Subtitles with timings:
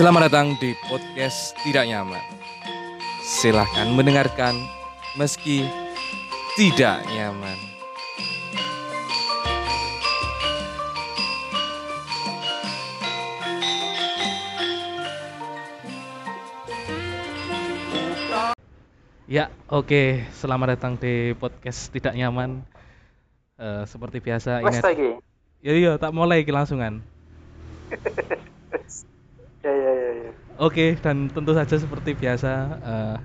[0.00, 2.24] Selamat datang di podcast Tidak Nyaman.
[3.20, 4.56] Silahkan mendengarkan
[5.12, 5.68] meski
[6.56, 7.52] tidak nyaman.
[19.28, 20.24] Ya, oke.
[20.32, 22.64] Selamat datang di podcast Tidak Nyaman.
[23.60, 24.80] Eh, seperti biasa Wes ini.
[24.80, 25.10] ta iki?
[25.60, 27.04] Ya iya, tak mulai iki langsungan.
[30.60, 32.52] Oke, dan tentu saja seperti biasa
[32.84, 33.16] eh,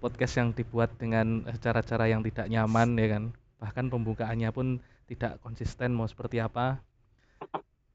[0.00, 3.24] podcast yang dibuat dengan cara-cara yang tidak nyaman ya kan.
[3.60, 6.80] Bahkan pembukaannya pun tidak konsisten mau seperti apa.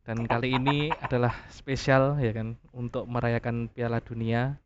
[0.05, 4.61] Dan kali ini adalah spesial ya kan untuk merayakan Piala Dunia.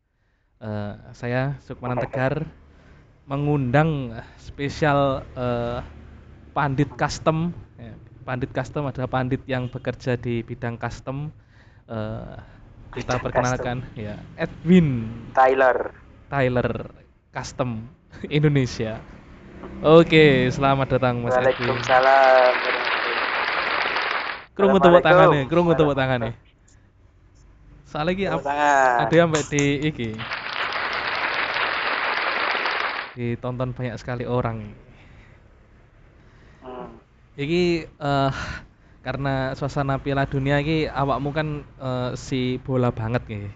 [0.60, 2.44] Eh, saya Sukmanan Tegar
[3.24, 5.80] mengundang spesial eh,
[6.52, 7.56] pandit custom.
[7.80, 7.96] Ya,
[8.28, 11.32] Pandit custom adalah pandit yang bekerja di bidang custom.
[11.88, 12.57] Eh,
[12.96, 15.92] kita Bidang perkenalkan ya Edwin Tyler.
[16.32, 16.68] Tyler
[17.32, 17.84] Custom
[18.32, 19.00] Indonesia.
[19.84, 21.76] Oke, selamat datang Mas Edwin.
[21.76, 22.52] Waalaikumsalam.
[24.58, 25.50] Krungu tepuk tangan nih, Assalamualaikum.
[25.50, 26.34] krungu tepuk tangan nih.
[27.88, 30.10] Soalnya iki Tepuk ada yang sampai di iki.
[33.18, 34.74] Ditonton banyak sekali orang.
[36.62, 36.86] Hmm.
[37.38, 38.34] Iki eh
[39.00, 43.50] karena suasana Piala Dunia iki awakmu kan eh, si bola banget nih.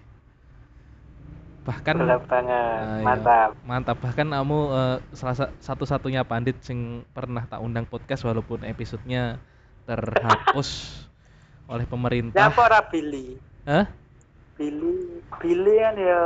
[1.63, 2.79] Bahkan Bola banget.
[2.83, 3.05] Iya.
[3.07, 3.51] Mantap.
[3.63, 3.97] Mantap.
[4.03, 9.39] Bahkan kamu eh, salah sa- satu-satunya pandit sing pernah tak undang podcast walaupun episodenya
[9.87, 11.03] terhapus
[11.71, 12.47] oleh Ya pemerintah.
[12.51, 13.39] apa ora Billy?
[13.63, 13.87] Hah?
[14.59, 16.21] Billy, Billy kan ya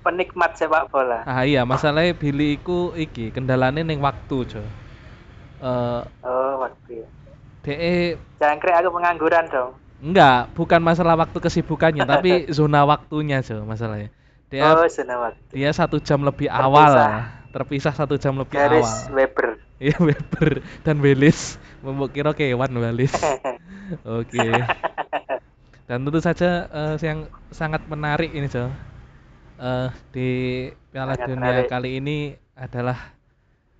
[0.00, 1.22] penikmat sepak bola.
[1.26, 4.62] Ah iya, masalahnya Billy iku iki kendalane ning waktu, Jo.
[5.60, 7.08] Eh Oh, waktu ya.
[7.60, 9.70] DE Jangkrik aku pengangguran dong.
[10.00, 14.08] enggak, bukan masalah waktu kesibukannya, tapi zona waktunya, Jo, masalahnya.
[14.48, 15.52] Dia Oh, zona waktu.
[15.52, 16.64] dia satu jam lebih Terpisah.
[16.64, 16.92] awal,
[17.50, 19.12] terpisah satu jam lebih Garis awal.
[19.14, 19.48] Weber.
[19.76, 20.50] Iya, Weber
[20.82, 21.60] dan Welis.
[21.80, 23.12] Membuk kira kewan Welis.
[24.18, 24.40] Oke.
[25.84, 28.68] Dan tentu saja eh, yang sangat menarik ini, Jo.
[29.56, 30.28] Eh, di
[30.88, 31.68] Piala Sangat Dunia menarik.
[31.68, 32.18] kali ini
[32.54, 32.96] adalah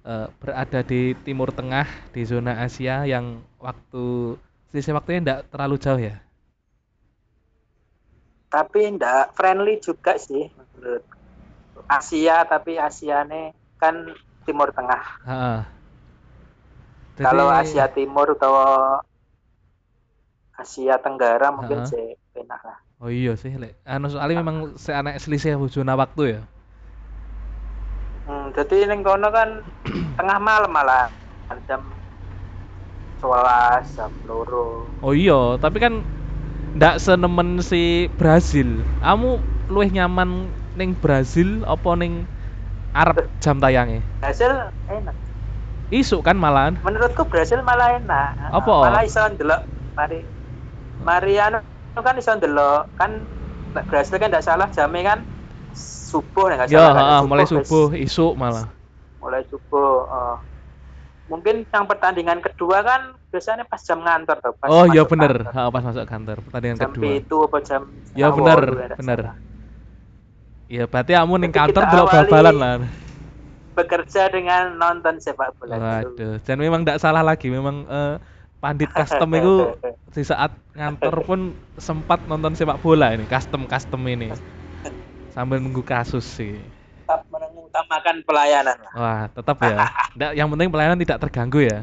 [0.05, 4.37] eh, berada di Timur Tengah di zona Asia yang waktu
[4.71, 6.17] selisih waktunya tidak terlalu jauh ya.
[8.51, 11.07] tapi ndak friendly juga sih menurut
[11.87, 14.11] Asia tapi Asiane kan
[14.43, 15.03] Timur Tengah.
[15.23, 15.55] Ha-ha.
[17.15, 18.55] Jadi- Kalau Asia Timur atau
[20.59, 22.79] Asia Tenggara mungkin sih enak lah.
[23.01, 23.81] Oh iya sih, Lek.
[23.87, 26.41] Anu soalnya memang seanak selisih zona waktu ya.
[28.31, 29.59] Hmm, jadi ning kono kan
[30.19, 31.11] tengah malam malah
[31.67, 31.83] jam
[33.19, 34.87] 11 jam loro.
[35.03, 35.99] Oh iya, tapi kan
[36.79, 38.87] ndak senemen si Brazil.
[39.03, 40.47] Kamu luwih nyaman
[40.79, 42.23] ning Brazil apa ning
[42.95, 43.99] Arab jam tayangnya?
[44.23, 45.15] Hasil enak.
[45.91, 46.79] Isuk kan malahan.
[46.87, 48.55] Menurutku Brasil malah enak.
[48.55, 48.95] Apa?
[48.95, 49.67] Malah iso ndelok
[49.99, 50.23] mari
[51.03, 51.67] Mariano
[51.99, 53.27] kan iso ndelok kan
[53.91, 55.19] Brasil kan ndak salah jamnya kan
[56.11, 58.67] subuh nih nggak Ya, salah kan, heeh, mulai subuh isuk malah.
[59.21, 60.37] mulai subuh oh.
[61.31, 63.01] mungkin yang pertandingan kedua kan
[63.31, 65.71] biasanya pas jam ngantor tuh pas Oh iya bener, kantor.
[65.71, 67.13] Pas masuk kantor pertandingan jam kedua.
[67.15, 67.83] itu apa jam
[68.19, 69.21] Ya bener, ya, bener.
[69.23, 69.37] salah.
[70.67, 72.75] Iya, berarti kamu ning Berarti kantor delok awali- bal-balan lah.
[73.71, 75.79] bekerja dengan nonton sepak bola.
[75.79, 78.15] Waduh, dan memang ndak salah lagi, memang eh,
[78.59, 79.55] pandit custom itu
[80.11, 81.41] di saat ngantor pun
[81.79, 84.35] sempat nonton sepak bola ini, custom custom ini.
[85.41, 86.53] Sambil nunggu kasus sih.
[87.09, 89.89] tetap mengutamakan pelayanan lah Wah, tetap ya.
[90.21, 91.81] Nggak, yang penting pelayanan tidak terganggu ya.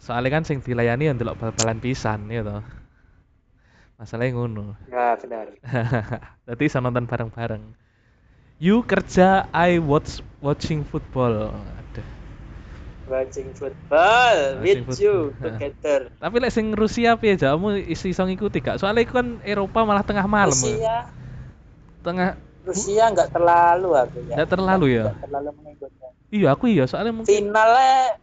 [0.00, 2.64] Soalnya kan sing dilayani yang delok bal-balan pisan ya toh.
[4.00, 4.72] Masalahnya ngono.
[4.88, 5.52] ya benar
[6.48, 7.60] Jadi bisa nonton bareng-bareng.
[8.56, 11.52] You kerja, I watch watching football.
[11.52, 12.19] Aduh.
[13.10, 15.42] Watching football Watching with you football.
[15.58, 16.00] together.
[16.22, 18.78] Tapi lek sing Rusia piye aja kamu isi iso ngikuti gak?
[18.78, 20.54] Soalnya itu kan Eropa malah tengah malam.
[20.54, 21.10] Rusia?
[22.06, 24.34] Tengah Rusia nggak terlalu aku ya.
[24.38, 25.04] Nggak terlalu ya?
[25.10, 25.98] Nggak terlalu mengikuti
[26.30, 26.84] iya aku iya.
[26.86, 28.14] Soalnya mungkin finalnya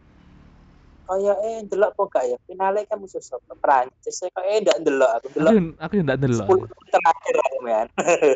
[1.08, 2.36] kayak eh delok apa gak ya?
[2.48, 3.52] Finalnya kan musuh siapa?
[3.60, 5.26] Prancis ya kayak eh ndak delok aku.
[5.36, 6.48] Delok aku yo ndak delok.
[6.48, 7.86] 10 menit terakhir aku men.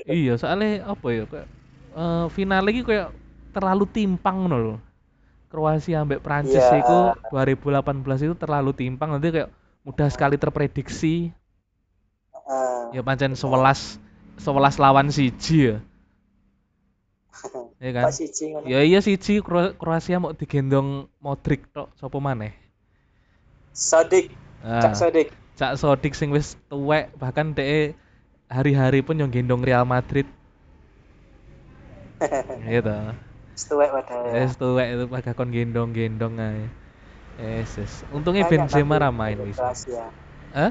[0.05, 1.25] Iya soalnya apa ya?
[1.25, 1.49] Kayak
[1.93, 3.09] eh final lagi kayak
[3.53, 4.77] terlalu timpang ngono lho
[5.53, 6.81] Kroasia ambek Prancis Iya.
[6.81, 9.53] itu 2018 itu terlalu timpang nanti kayak
[9.85, 11.29] mudah sekali terprediksi.
[12.33, 14.01] Ah, ya pancen 11
[14.41, 15.77] 11 lawan siji ya.
[17.83, 18.15] Ya kan?
[18.15, 19.43] Siji ya iya siji.
[19.43, 22.55] Kro- Kroasia mau digendong Modric tok sapa maneh?
[23.75, 24.31] Sodik.
[24.63, 25.29] Nah, Cak Sodik.
[25.59, 27.99] Cak Sodik sing wis tuwek bahkan dhek
[28.47, 30.25] hari-hari pun yang gendong Real Madrid.
[32.71, 32.97] Gitu
[33.53, 34.49] Setuwek ya.
[34.49, 36.67] es tuwek itu pada kon gendong-gendong aja
[37.41, 38.05] Yes, yes.
[38.13, 39.57] Untungnya Kayak Benzema ra main wis.
[39.57, 40.13] Kroasia.
[40.53, 40.71] Hah?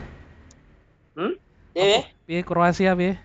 [1.18, 1.34] Hmm?
[1.74, 3.18] Iya, Piye Kroasia piye?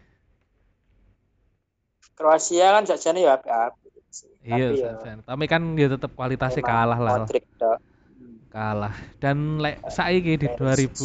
[2.17, 3.93] Kroasia kan sakjane ya apik-apik.
[4.09, 4.33] sih.
[4.41, 4.73] Iya,
[5.21, 7.13] Tapi ya kan ya tetap kualitasnya memang kalah lah.
[7.21, 7.45] Modric.
[7.61, 8.37] Hmm.
[8.49, 8.95] Kalah.
[9.21, 10.97] Dan lek saiki di Perisic.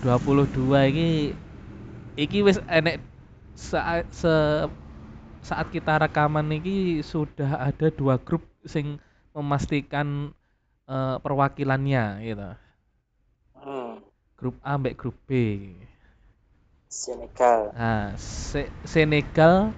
[0.00, 1.08] 2022 iki
[2.16, 3.04] iki wis enek
[3.52, 4.64] saat se
[5.40, 9.00] saat kita rekaman iki sudah ada dua grup sing
[9.32, 10.32] memastikan
[10.88, 12.50] eh, perwakilannya gitu.
[13.54, 14.00] Hmm.
[14.40, 15.30] Grup A mbek grup B.
[16.90, 19.70] Senegal, Nah, Se- Senegal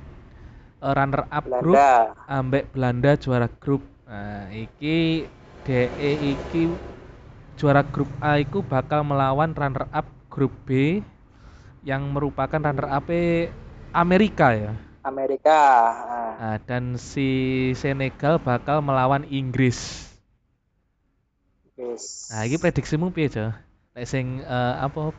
[0.82, 2.16] eh, runner up grup Belanda.
[2.26, 3.82] ambek Belanda juara grup.
[4.08, 5.26] Nah, iki
[5.62, 6.62] DE iki
[7.54, 10.98] juara grup A iku bakal melawan runner up grup B
[11.86, 13.06] yang merupakan runner up
[13.92, 14.72] Amerika ya.
[15.02, 15.58] Amerika.
[16.06, 16.32] Ah.
[16.38, 20.06] Nah, dan si Senegal bakal melawan Inggris.
[21.74, 22.30] Wis.
[22.30, 23.50] Nah, iki prediksimu piye, Jo?
[23.92, 25.10] Nek sing eh, apa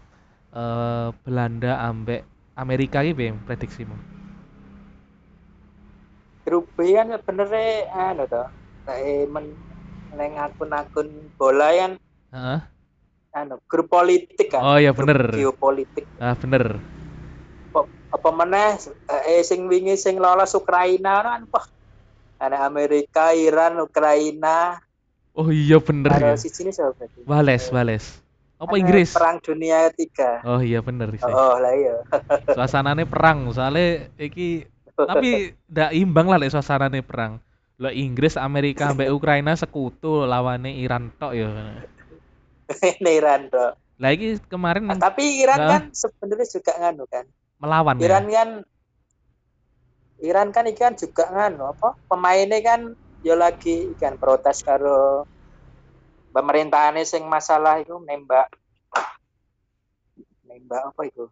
[0.55, 2.23] eh, Belanda ambek
[2.55, 3.95] Amerika iki piye prediksimu?
[6.43, 8.43] Grup B kan sebenarnya anu to.
[8.83, 9.45] Kayak men
[10.13, 11.91] neng akun-akun bola kan
[12.35, 12.59] Heeh.
[13.33, 14.61] anu grup politik kan.
[14.61, 15.19] Oh, iya, Grup bener.
[15.33, 16.05] Geopolitik.
[16.19, 16.77] Ah, bener.
[18.13, 18.77] Apa, meneh
[19.25, 21.65] eh sing wingi sing lolos Ukraina kan wah
[22.37, 24.77] ada Amerika, Iran, Ukraina,
[25.33, 26.17] Oh iya bener ya.
[26.19, 27.09] ada si sini siapa?
[27.25, 28.05] Wales, Wales.
[28.61, 29.17] Apa Inggris?
[29.17, 30.45] Perang Dunia Ketiga.
[30.45, 31.25] Oh iya bener sih.
[31.25, 31.97] Oh, lah iya.
[32.55, 37.41] Suasananya perang, soalnya iki tapi ndak imbang lah lek suasananya perang.
[37.81, 41.49] Lo Inggris, Amerika, sampai Ukraina sekutu lawannya Iran tok ya.
[43.01, 43.73] Iran dok.
[43.97, 45.69] Lah iki kemarin Nah, tapi Iran Nah.
[45.73, 47.25] kan sebenarnya juga nganu kan.
[47.59, 48.05] Melawan ya.
[48.07, 48.49] Iran kan
[50.23, 52.81] Iran kan ikan juga nganu apa pemainnya kan
[53.19, 55.27] yo lagi ikan protes karo
[56.31, 58.47] pemerintahannya sing masalah itu nembak
[60.47, 61.25] nembak apa itu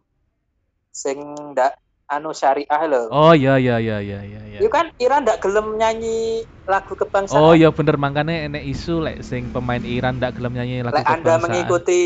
[0.92, 1.18] sing
[1.52, 1.72] ndak
[2.06, 4.40] anu syariah loh Oh iya iya iya iya iya.
[4.44, 4.58] iya.
[4.60, 9.24] itu kan Iran ndak gelem nyanyi lagu kebangsaan Oh iya bener makanya enek isu lek
[9.24, 11.48] sing pemain Iran ndak gelem nyanyi lagu Lek anda kebangsaan.
[11.48, 12.00] mengikuti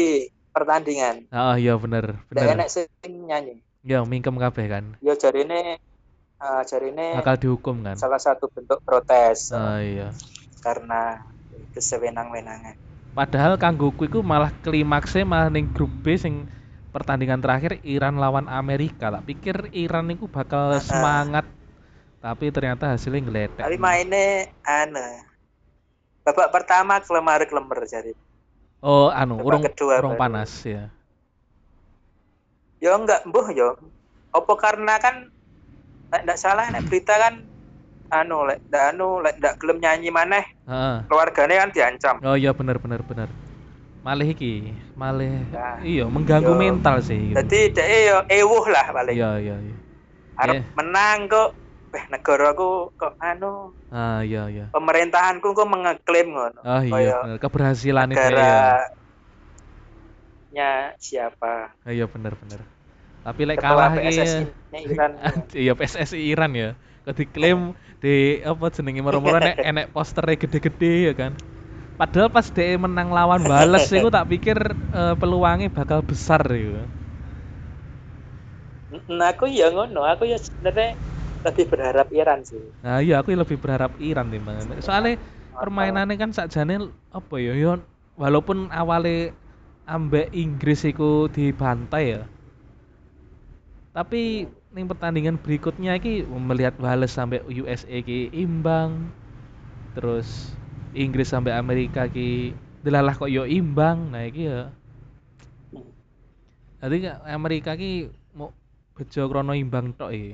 [0.54, 2.54] pertandingan Oh iya bener ndak bener.
[2.62, 2.86] enek sing
[3.26, 4.84] nyanyi Ya mingkem kabeh kan.
[4.98, 5.78] yo jarine
[6.42, 7.94] uh, jarine Bakal dihukum kan.
[7.94, 10.10] salah satu bentuk protes Oh iya.
[10.58, 11.22] karena
[11.70, 12.74] kesewenang-wenangan.
[13.14, 16.50] Padahal kanggoku iku malah klimaksnya malah ning grup B sing
[16.90, 19.08] pertandingan terakhir Iran lawan Amerika.
[19.14, 20.82] Tak pikir Iran itu bakal Ah.
[20.82, 21.46] semangat.
[22.18, 23.62] Tapi ternyata hasilnya ngeletek.
[23.62, 24.98] Tapi mainnya anu.
[26.26, 28.10] Babak pertama kelemar kelemar jadi.
[28.82, 30.20] Oh, anu, babak urung kedua urung baru.
[30.20, 30.90] panas ya.
[32.80, 33.72] Yo enggak mbuh yo.
[34.32, 35.32] Apa karena kan
[36.12, 37.34] ndak salah nek berita kan
[38.12, 40.96] anu lek ndak anu lek ndak gelem nyanyi maneh Heeh.
[41.08, 42.16] keluarganya kan diancam.
[42.22, 43.28] Oh iya bener bener bener.
[44.06, 46.60] Malih iki, malih Nah, iya mengganggu yo.
[46.60, 47.18] mental sih.
[47.18, 47.36] gitu.
[47.42, 49.16] Jadi dhek yo ewuh lah paling.
[49.18, 49.76] Iya iya iya.
[50.36, 50.64] Arep Eh.
[50.76, 51.50] menang kok
[51.96, 54.66] eh negaraku kok anu Ah iya iya.
[54.70, 56.60] pemerintahanku kok mengeklaim ngono.
[56.62, 58.78] Oh iya Kaya bener keberhasilan itu ya.
[60.56, 61.52] Negaranya siapa?
[61.84, 62.32] Oh, iya bener.
[63.26, 65.10] Tapi lek Ketua kalah iki PSSI-nya Iran.
[65.64, 66.70] iya PSSI Iran ya.
[67.04, 67.60] Kok diklaim
[68.00, 71.32] di apa jenenge moro-moro nek enek posternya gede-gede ya kan.
[71.96, 76.76] Padahal pas DE menang lawan Wales itu tak pikir eh, peluangnya bakal besar gitu.
[79.10, 80.94] Nah, aku ya ngono, aku ya sebenarnya
[81.48, 82.60] lebih berharap Iran sih.
[82.84, 84.76] Nah iya aku lebih berharap Iran timbangan.
[84.84, 85.16] Soalnya
[85.56, 87.80] permainannya kan sakjane apa ya yo
[88.20, 89.32] walaupun awalnya
[89.86, 92.22] ambek Inggris iku dibantai ya.
[93.94, 94.44] Tapi
[94.76, 99.08] ning pertandingan berikutnya iki melihat Wales sampai USA ki imbang.
[99.96, 100.52] Terus
[100.92, 102.52] Inggris sampai Amerika ki
[102.84, 104.12] delalah kok yo imbang.
[104.12, 104.68] Nah iki ya.
[106.82, 108.52] Jadi Amerika ki mau
[108.92, 110.32] bejo krono imbang tok iki.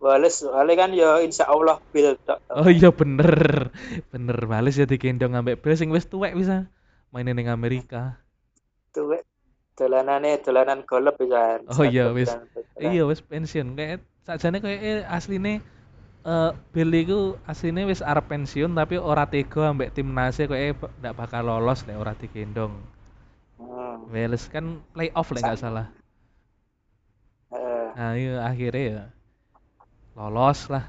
[0.00, 2.40] Wales, Wales kan ya insya Allah bil tok.
[2.48, 3.68] Oh iya bener.
[4.10, 6.66] Bener Wales ya digendong ambek Bel sing wis tuwek bisa
[7.12, 8.02] mainin ning Amerika.
[8.94, 9.22] Tuh wek
[9.78, 11.42] dolanane dolanan golep bisa.
[11.70, 12.30] Oh iya, wis.
[12.80, 15.54] Iya wis pensiun kayak sakjane kayak eh, asline
[16.32, 21.42] eh Bel iku asline wis arep pensiun tapi ora tega ambek timnasnya kayak ndak bakal
[21.48, 22.72] lolos nek ora digendong.
[23.58, 24.08] Hmm.
[24.12, 25.86] Wales kan playoff lek nggak salah.
[27.52, 29.02] eh, Nah iya akhirnya ya
[30.16, 30.84] lolos lah.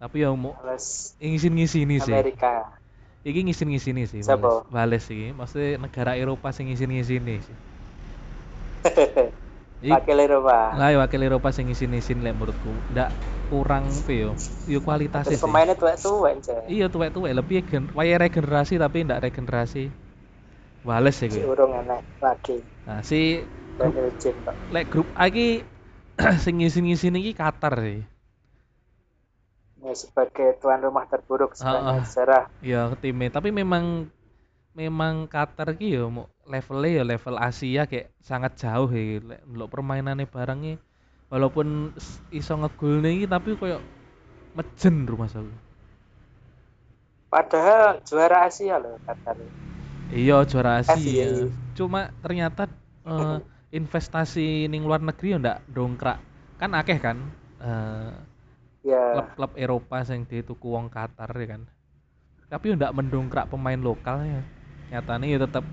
[0.00, 2.14] Tapi ya mau Wales ngisin-ngisini sih.
[2.14, 2.52] Amerika.
[3.22, 4.66] Iki ngisin-ngisini sih Siapa?
[4.66, 4.66] Wales.
[4.74, 7.56] Wales iki, maksudnya negara Eropa sing ngisin-ngisini sih.
[9.82, 10.78] Wakil Eropa.
[10.78, 12.70] Lah ya wakil Eropa sing isin-isin lek menurutku.
[12.94, 13.10] Ndak
[13.50, 14.30] kurang apa yo.
[14.70, 15.46] Yo kualitasnya Terus sih.
[15.46, 16.56] pemainnya tuwek-tuwek aja.
[16.70, 19.90] Iya tuwek-tuwek lebih gen waya regenerasi tapi ndak regenerasi.
[20.86, 21.46] Wales ya Si gue.
[21.46, 22.58] urung enak lagi.
[22.86, 23.42] Nah, si
[23.78, 23.94] grup,
[24.74, 25.62] lek grup A iki
[26.46, 28.02] sing ngisi-ngisin iki Qatar sih.
[29.82, 31.58] Ya, sebagai tuan rumah terburuk Ah, ah.
[31.58, 32.42] sepanjang sejarah.
[32.62, 34.06] Ya timnya, tapi memang
[34.72, 36.08] memang Qatar ki ya
[36.48, 39.20] levelnya ya level Asia kayak sangat jauh ya.
[39.44, 40.78] Ndelok permainannya barangnya
[41.32, 41.92] walaupun
[42.30, 43.80] iso ngegol nih tapi koyo
[44.56, 45.48] mejen rumah aku.
[47.32, 49.36] Padahal juara Asia loh Qatar.
[50.12, 50.94] Iya juara Asia.
[50.94, 51.48] Asia.
[51.72, 52.68] Cuma ternyata
[53.08, 53.38] eh,
[53.72, 56.18] investasi ning luar negeri ya ndak dongkrak.
[56.60, 57.16] Kan akeh kan
[57.64, 58.12] eh,
[58.82, 61.62] Ya, klub-klub Eropa yang dituku wong Qatar ya kan.
[62.50, 64.42] Tapi ndak mendongkrak pemain lokalnya.
[64.90, 65.64] Nyatanya ya tetap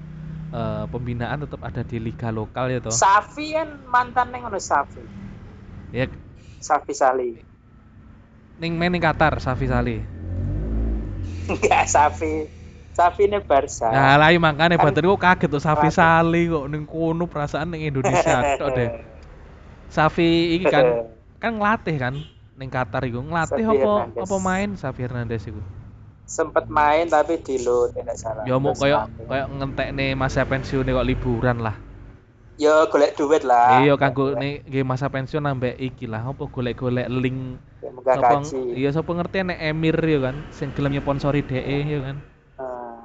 [0.54, 2.94] eh, pembinaan tetap ada di liga lokal ya toh.
[2.94, 5.01] Safi kan mantan neng ngono Safi.
[5.89, 6.06] Ya
[6.62, 7.30] Safi Sali.
[8.60, 10.04] ning main ning Qatar Safi Salih.
[11.48, 12.46] Enggak Safi.
[12.92, 13.88] Safi ini Barca.
[13.88, 15.96] Nah, lah iya makanya Kan- batin kok kaget tuh Safi Kaget.
[15.96, 18.89] Salih kok ning kono perasaan ning Indonesia tok deh.
[19.96, 20.86] Safi iki kan
[21.42, 22.13] kan ngelatih kan
[22.60, 25.62] ning Qatar iku ngelatih Xavi apa apa main Xavi Hernandez iku
[26.30, 28.46] Sempet main tapi di load tidak salah.
[28.46, 29.25] ya mau koyo mati.
[29.25, 31.74] koyo ngentekne masa pensiun kok liburan lah
[32.60, 33.80] Ya golek duit lah.
[33.80, 38.44] iya kanggo nih nggih masa pensiun nambah iki lah apa golek-golek link Ya, sapa
[38.75, 42.18] iya sapa ngerti nek Emir ya kan sing gelem nyponsori DE ya kan
[42.60, 43.00] Ah.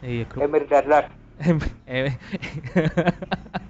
[0.00, 1.12] iya Emir Dardak.
[1.40, 1.56] Em
[1.86, 2.04] em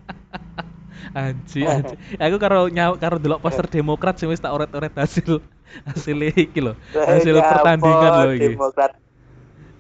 [1.11, 1.95] Anji, anji.
[2.23, 5.43] Aku karo nyau karo delok poster Demokrat sing wis tak oret-oret hasil
[5.89, 6.75] hasil iki lho.
[7.03, 8.53] Hasil Ya pertandingan lho iki.
[8.55, 8.93] Demokrat.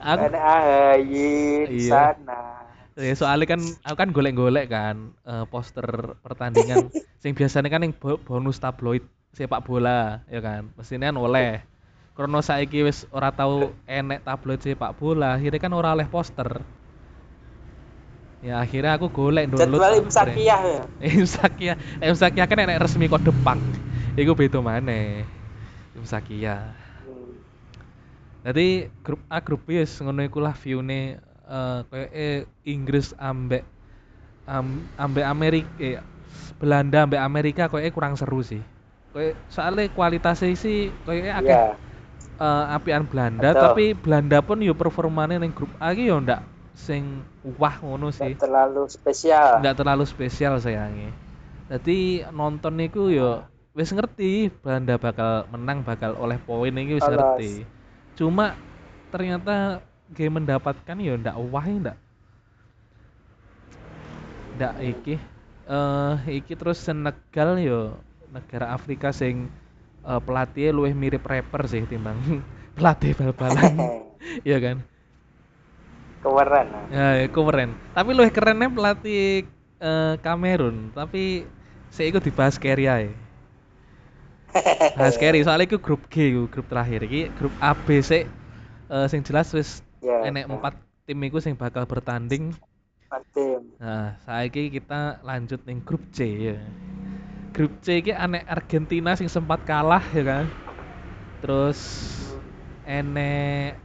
[0.01, 1.91] Aku AHY di Iya.
[1.91, 2.67] sana.
[3.01, 5.87] ya soalnya kan aku kan golek-golek kan eh, poster
[6.25, 6.91] pertandingan
[7.23, 9.05] sing biasanya kan yang bo- bonus tabloid
[9.37, 10.63] sepak bola ya kan.
[10.77, 11.51] Mestinya kan oleh.
[12.19, 16.61] Karena saiki wis ora tahu enek tabloid sepak bola, akhirnya kan ora oleh poster.
[18.41, 19.85] Ya akhirnya aku golek download.
[19.85, 20.83] Jadwal tak Imsakiyah ya.
[21.21, 23.61] Imsakia, Imsakia kan enek resmi kode pang.
[24.17, 25.29] Iku beda maneh.
[25.93, 26.73] Imsakia.
[27.05, 27.37] Hmm.
[28.41, 31.21] Jadi grup A grup B wis ngono iku lah view-ne
[31.51, 32.29] eh koyoke
[32.65, 33.61] Inggris ambek
[34.49, 36.01] am, ambek Amerika eh,
[36.57, 38.65] Belanda ambek Amerika koyoke kurang seru sih.
[39.13, 41.77] Koyo soalnya kualitasnya sih koyoke akeh Ya.
[42.41, 43.69] eh, apian Belanda Betul.
[43.69, 46.41] tapi Belanda pun yo performane ning grup A ki yo ndak
[46.81, 47.21] sing
[47.61, 48.33] wah ngono sih.
[48.33, 49.61] Nggak terlalu spesial.
[49.61, 51.13] nggak terlalu spesial sayangnya.
[51.69, 53.45] Jadi nonton niku yo
[53.77, 57.69] wis ngerti Belanda bakal menang bakal oleh poin ini wis ngerti.
[58.17, 58.57] Cuma
[59.13, 61.97] ternyata game mendapatkan yo ndak wah ndak.
[64.57, 65.15] Ndak iki.
[65.71, 68.01] Eh iki terus Senegal yo
[68.33, 69.53] negara Afrika sing
[70.03, 72.17] eh, pelatihnya luwih mirip rapper sih timbang
[72.77, 73.77] pelatih bal-balan.
[74.45, 74.77] Iya kan
[76.21, 76.67] Keren.
[76.69, 76.85] nah.
[76.93, 77.71] Ya, ya, keren.
[77.97, 79.49] Tapi lu kerennya pelatih
[79.81, 81.49] eh, Kamerun, tapi
[81.89, 83.09] saya ikut dibahas carry ae.
[84.99, 87.07] Bahas carry soalnya itu grup G, grup terakhir.
[87.07, 88.27] Iki grup A B C
[88.91, 90.25] eh, sing jelas wis Ya.
[90.25, 90.57] enek ya.
[90.57, 90.75] empat
[91.05, 92.57] tim iku sing bakal bertanding.
[93.37, 93.69] Tim.
[93.77, 96.57] Nah, saiki kita lanjut ning grup C ya.
[97.53, 100.45] Grup C iki enek Argentina sing sempat kalah ya kan.
[101.45, 101.81] Terus
[102.89, 103.77] enek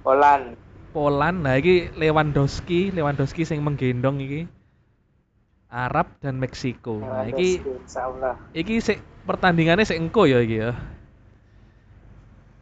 [0.00, 0.56] Poland.
[0.92, 4.48] Poland, nah iki Lewandowski, Lewandowski sing menggendong iki.
[5.68, 6.96] Arab dan Meksiko.
[6.96, 7.60] Nah, iki
[8.56, 10.72] iki sik pertandingannya sik engko ya iki ya.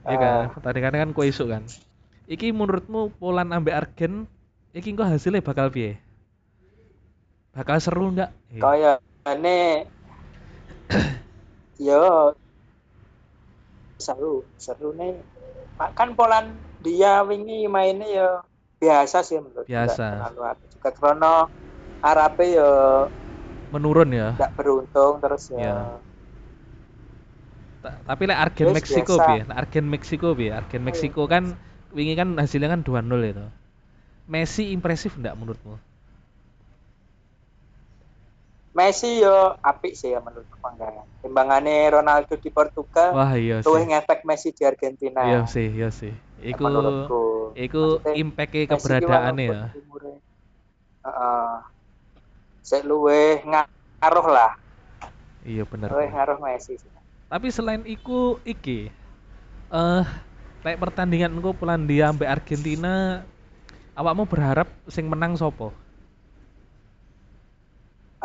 [0.07, 0.47] Iya kan, Ah.
[0.51, 1.63] pertandingannya kan kue isuk kan.
[2.27, 4.27] Iki menurutmu Poland ambek Argen
[4.75, 6.03] iki engko hasilnya bakal piye?
[7.55, 8.35] Bakal seru ndak?
[8.51, 8.61] Iya.
[8.63, 8.93] Kaya
[9.39, 9.59] ini
[11.87, 12.35] yo
[14.03, 15.15] seru, seru nih.
[15.95, 16.19] Kan
[16.87, 18.31] Polandia wingi mainnya yo
[18.79, 20.31] biasa sih menurut Biasa.
[20.71, 21.51] juga krono
[21.99, 22.71] Arabe yo
[23.75, 24.39] Menurun ya.
[24.39, 25.99] tidak beruntung terus ya.
[27.83, 29.43] Ta- Tapi lek Argen Wis Meksiko piye?
[29.43, 30.51] Lek Argen Meksiko piye?
[30.55, 31.59] Argen Meksiko kan
[31.91, 33.43] wingi kan hasilnya kan 2-0 itu.
[34.31, 35.75] Messi impresif ndak menurutmu?
[38.77, 41.09] Messi yo apik sih ya menurut panggangan.
[41.25, 43.89] Timbangannya Ronaldo di Portugal, Wah iya tuh sih.
[43.89, 45.25] ngefek Messi di Argentina.
[45.25, 46.13] Iya sih, iya sih.
[46.45, 46.69] Iku
[47.57, 49.61] iku ki keberadaannya ya.
[51.09, 51.53] Heeh.
[52.61, 54.53] Sik luweh ngaruh lah.
[55.41, 55.89] Iya bener.
[55.89, 56.13] Bener.
[56.13, 56.77] ngaruh Messi.
[56.77, 56.93] sih.
[57.33, 58.93] Tapi selain iku iki
[59.73, 60.05] eh
[60.63, 63.25] lek pertandingan engko Polandia ambek Argentina
[63.97, 65.86] awakmu berharap sing menang sopo?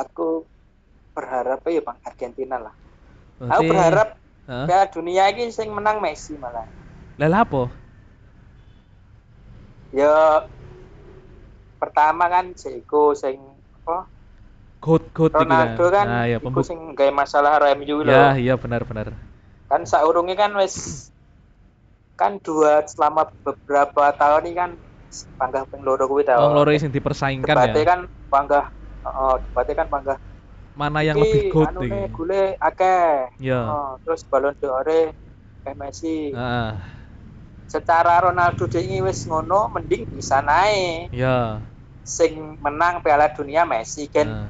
[0.02, 0.46] Aku
[1.14, 2.74] berharap ya Bang Argentina lah.
[3.42, 4.10] Aku Berarti- berharap
[4.50, 4.66] Hah?
[4.66, 6.66] Piala Dunia ini sing menang Messi malah.
[7.22, 7.70] Lah lah apa?
[9.92, 10.44] Ya
[11.78, 13.38] pertama kan Jeko sing
[13.84, 14.08] apa?
[14.82, 16.66] Goat goat iki Ronaldo kan Nah, ya pembuk.
[16.66, 18.10] sing gawe masalah karo MU lho.
[18.12, 19.14] Ya, iya benar benar.
[19.70, 21.08] Kan saurunge kan wis
[22.18, 24.72] kan dua selama beberapa tahun ini kan
[25.38, 26.40] panggah ping loro kuwi ta.
[26.42, 27.88] Wong loro sing dipersaingkan Debatnya ya.
[27.88, 28.00] kan
[28.32, 28.66] panggah
[29.06, 30.18] oh, debatnya kan panggah
[30.72, 32.16] Mana yang iki lebih goat anune iki?
[32.16, 33.28] gule akeh.
[33.44, 33.60] Ya.
[33.68, 35.12] Oh, terus Ballon d'Or eh
[35.76, 36.32] Messi.
[36.32, 36.72] Heeh.
[37.68, 41.12] Secara Ronaldo ini wis ngono mending bisa naik.
[41.12, 41.60] Ya.
[42.08, 44.50] Sing menang Piala Dunia Messi kan Nah.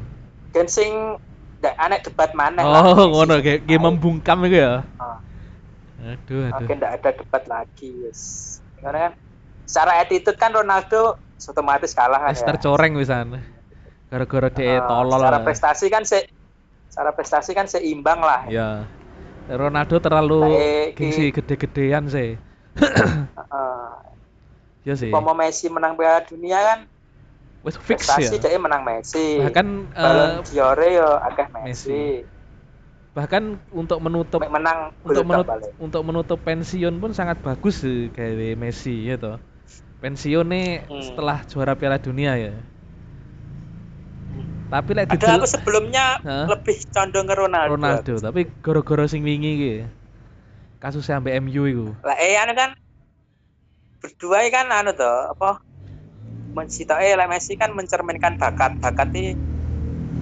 [0.53, 1.17] kan sing
[1.62, 2.62] ndak aneh debat mana.
[2.65, 4.86] Oh, ngono kayak kayak membungkam itu ya.
[5.01, 5.17] Ah.
[6.01, 6.65] Aduh, aduh.
[6.65, 8.22] Oke, ndak ada debat lagi wis.
[8.77, 9.13] Karena kan
[9.65, 12.46] secara attitude kan Ronaldo otomatis kalah kan ya.
[12.46, 13.41] tercoreng pisan.
[14.12, 15.24] Gara-gara dia Ah, tolol.
[15.24, 15.46] Secara lah.
[15.48, 16.27] prestasi kan se
[16.91, 18.44] secara prestasi kan seimbang lah.
[18.51, 18.84] Ya.
[19.48, 22.36] Ronaldo terlalu Kayak gengsi ki- gede-gedean sih.
[22.75, 23.88] Heeh.
[24.84, 25.08] Ya sih.
[25.10, 26.80] Umpama Messi menang Piala Dunia kan
[27.62, 28.41] Wes fix prestasi ya.
[28.41, 29.38] dia menang Messi.
[29.39, 31.63] Bahkan Ballon eh, d'Or yo akeh Messi.
[31.63, 32.03] Messi.
[33.12, 35.72] bahkan untuk menutup menang untuk gol menut, balik.
[35.84, 39.36] untuk menutup pensiun pun sangat bagus sih kayak Messi ya toh.
[40.00, 41.03] Pensiunnya Hmm.
[41.03, 42.56] setelah juara Piala Dunia ya.
[44.72, 46.48] Tapi lek didel- aku sebelumnya Hah?
[46.48, 47.72] lebih condong ke Ronaldo.
[47.75, 49.74] Ronaldo, tapi gara-gara sing wingi iki.
[50.80, 51.88] Kasusnya sampai MU itu.
[52.08, 52.72] Lah eh anu kan
[54.01, 55.50] berdua kan anu toh apa
[56.58, 59.36] mencitoke lah Messi kan mencerminkan bakat bakatnya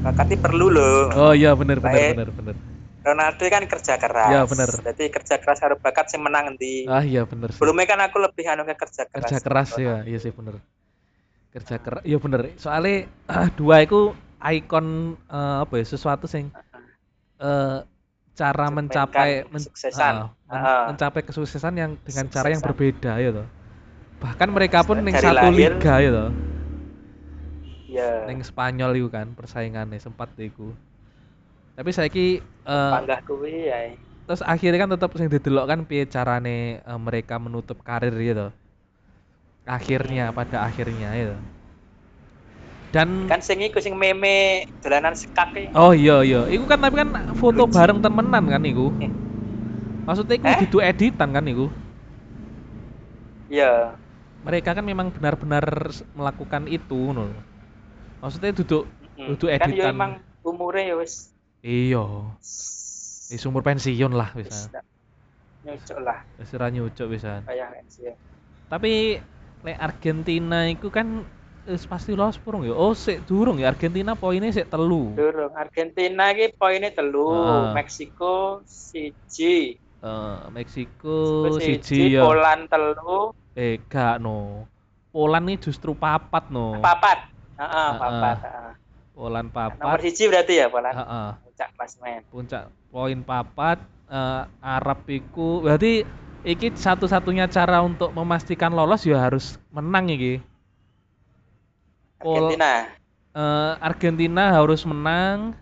[0.05, 2.13] bakatnya perlu loh Oh iya bener bener Baik.
[2.13, 2.55] bener bener.
[2.99, 4.69] Ronaldo kan kerja keras Ya, bener.
[4.91, 7.57] jadi kerja keras harus bakat sih menang di Ah iya bener sih.
[7.57, 10.55] sebelumnya kan aku lebih anu ke kerja keras Kerja keras ya, iya sih bener.
[11.55, 12.39] Kerja keras, iya bener.
[12.59, 13.07] Soalnya
[13.59, 14.87] dua itu ikon
[15.27, 16.47] eh, apa ya sesuatu sing
[17.39, 17.77] eh
[18.33, 20.13] cara Mencerminkan mencapai men- kesuksesan.
[20.15, 20.85] ah, men- Ah.
[20.87, 22.95] mencapai kesuksesan yang dengan cara yang Kesuksesan.
[22.95, 23.47] berbeda ya toh.
[24.19, 25.71] Bahkan mereka pun ning Dari satu lahir.
[25.75, 26.31] liga ya toh.
[27.89, 30.71] ya Ning Spanyol itu kan persaingannya sempat iku.
[31.75, 32.27] Tapi saiki
[32.63, 33.91] panggah kuwi ya
[34.29, 38.53] terus akhirnya kan tetap sing didelok kan piye carane eh, mereka menutup karir gitu.
[39.67, 41.35] Akhirnya pada akhirnya itu.
[42.89, 46.97] Dan kan sing iku sing meme dolanan sekak iki oh iya iya, iku kan tapi
[46.97, 48.89] kan foto bareng temenan kan iku.
[48.97, 49.11] Eh.
[50.09, 50.89] Maksudnya iku Eh?
[50.89, 51.69] editan kan iku.
[53.49, 53.93] ya
[54.41, 57.27] Mereka kan memang benar-benar melakukan itu ngono.
[57.29, 57.41] lho.
[58.23, 58.83] Maksudnya duduk
[59.19, 59.35] Mm.
[59.35, 59.91] Dudu kan yo editan.
[59.91, 60.11] emang
[60.47, 61.99] umurnya ya wis iya,
[63.27, 64.79] wis umur pensiun lah wis bisa.
[65.67, 67.43] nyucuk lah Wis nyucuk bisa.
[67.43, 68.15] kayak pensiun
[68.71, 69.19] Tapi
[69.59, 71.27] lek Argentina itu kan
[71.69, 72.73] wis pasti lolos purung ya.
[72.73, 75.13] Oh, sik durung ya Argentina poinnya sik telu.
[75.13, 77.71] Durung Argentina iki poinnya telu, Ah.
[77.71, 82.23] Meksiko siji, Eh, Meksiko siji ya.
[82.23, 84.63] Poland telu, Eh, gak no.
[85.11, 86.79] Poland ini justru papat no.
[86.79, 87.27] papat.
[87.59, 88.37] Heeh, Ah, papat.
[88.37, 88.47] ah.
[88.47, 88.71] heeh.
[89.11, 89.99] Poland Nomor papat.
[90.01, 90.95] siji berarti ya Poland.
[90.95, 91.29] Heeh.
[91.43, 92.21] Puncak klasmen.
[92.27, 93.77] Puncak poin papat.
[94.09, 96.01] eh, Arab iku berarti
[96.41, 100.41] iki satu-satunya cara untuk memastikan lolos ya harus menang iki.
[102.19, 102.71] Argentina.
[103.29, 105.55] Eh, Argentina harus menang.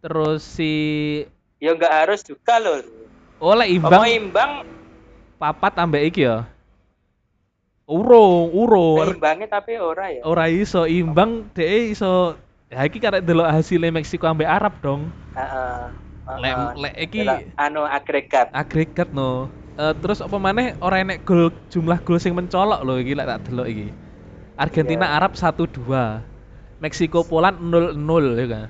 [0.00, 0.72] Terus si
[1.56, 2.82] Ya enggak harus juga loh.
[3.38, 4.06] oleh Imbang.
[4.06, 4.52] imbang imbang,
[5.36, 6.46] papat ambek iki ya.
[7.84, 9.02] Urung, urung.
[9.04, 10.22] imbangnya tapi ora ya.
[10.22, 12.38] ora iso imbang dhek iso
[12.70, 15.90] ya iki karek delok hasilnya Meksiko ambek Arab dong Heeh.
[16.38, 16.70] lek heeh.
[16.78, 18.46] lek iki Delok anu agregat.
[18.50, 23.16] agregat no Eh, terus apa maneh ora enek gol jumlah gol sing mencolok lho iki
[23.16, 23.88] lek tak delok iki
[24.56, 25.16] Argentina Iya.
[25.18, 26.22] Arab 1-2
[26.82, 28.68] Meksiko Poland 0-0 ya kan?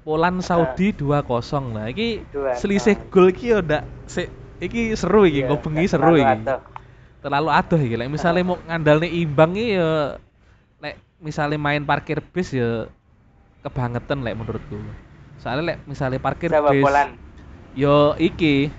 [0.00, 2.24] Poland Saudi 2-0 nah iki
[2.56, 6.36] selisih gol iki yo ndak sik iki seru iki Iya, ngobengi nggak seru iki.
[7.20, 7.94] terlalu adoh iki.
[8.00, 10.16] Lek misalnya mau ngandalne imbang iki ya
[10.80, 12.88] lek misalnya main parkir bis ya
[13.60, 14.80] kebangetan lek menurutku.
[15.36, 17.12] Soalnya lek misalnya parkir Jawa bis Poland.
[17.76, 18.72] yo iki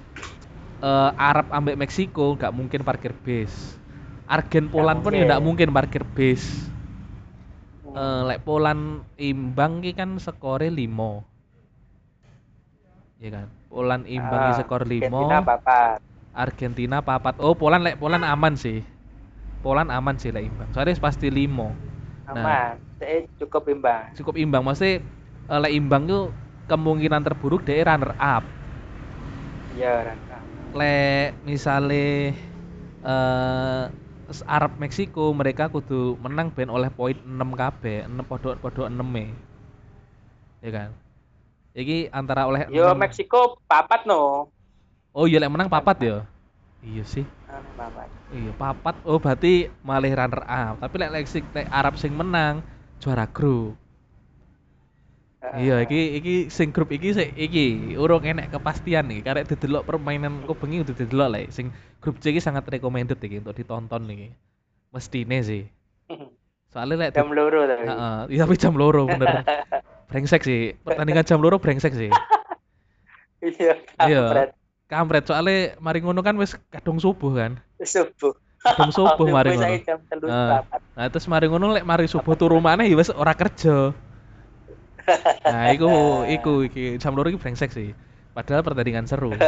[0.82, 3.78] eh, Arab ambek Meksiko nggak mungkin parkir bis
[4.36, 5.28] Argen Poland pun ya mungkin.
[5.28, 6.44] nggak mungkin parkir bis
[7.84, 7.98] Hmm.
[8.02, 8.84] Eh, lek Poland
[9.30, 11.10] imbang iki kan skore 5
[13.24, 16.00] ya kan Poland imbang Ah, skor 5 Argentina papat.
[16.36, 17.36] Argentina papat.
[17.44, 18.80] Oh, Poland lek Poland aman sih.
[19.64, 20.70] Poland aman sih lek imbang.
[20.74, 21.70] Soalnya pasti limo.
[22.26, 22.80] Aman.
[23.00, 24.16] Saya cukup imbang.
[24.18, 24.64] Cukup imbang.
[24.66, 25.04] Maksudnya
[25.52, 26.24] eh, lek imbang tuh
[26.72, 28.44] kemungkinan terburuk dia runner up.
[29.70, 30.48] Ya, Raka.
[30.72, 32.08] Lek misale
[33.04, 33.84] eh
[34.48, 37.28] Arab Meksiko mereka kudu menang ben oleh poin 6
[37.60, 39.26] kabeh, 6 podo podo 6 e.
[40.62, 40.90] ya kan
[41.76, 44.48] iki antara oleh Yo Meksiko papat no.
[45.12, 46.18] oh iya lek menang papat ya
[46.80, 48.08] iya sih Anu, papat.
[48.32, 52.64] iya papat oh berarti malih runner up tapi lek lek sing- lek Arab sing menang
[53.04, 53.76] juara grup
[55.42, 59.26] Iya, iki iki sing grup iki sik iki urung enek kepastian nih.
[59.26, 61.42] Karek didelok permainan kok bengi udah didelok lah.
[61.50, 64.30] Sing grup C iki sangat recommended iki untuk ditonton nih.
[64.94, 65.66] Mestine sih.
[66.72, 67.84] Soalnya lek Jam loro tapi.
[67.90, 69.44] Heeh, iya tapi jam loro bener.
[70.14, 70.78] brengsek sih.
[70.86, 72.12] Pertandingan jam loro brengsek sih.
[73.42, 73.74] Iya,
[74.06, 74.22] Iya.
[74.22, 74.50] kampret.
[74.86, 77.58] Kampret soalnya mari ngono kan wis kadung subuh kan.
[77.82, 78.38] Subuh.
[78.62, 79.82] Kadung subuh mari ngono.
[80.30, 80.62] Ah.
[80.94, 83.98] Nah, terus mari ngono lek mari subuh turu maneh ya wis ora kerja.
[85.46, 85.90] Nah, iku
[86.28, 87.92] iku iki jam loro iki brengsek sih.
[88.32, 89.36] Padahal pertandingan seru.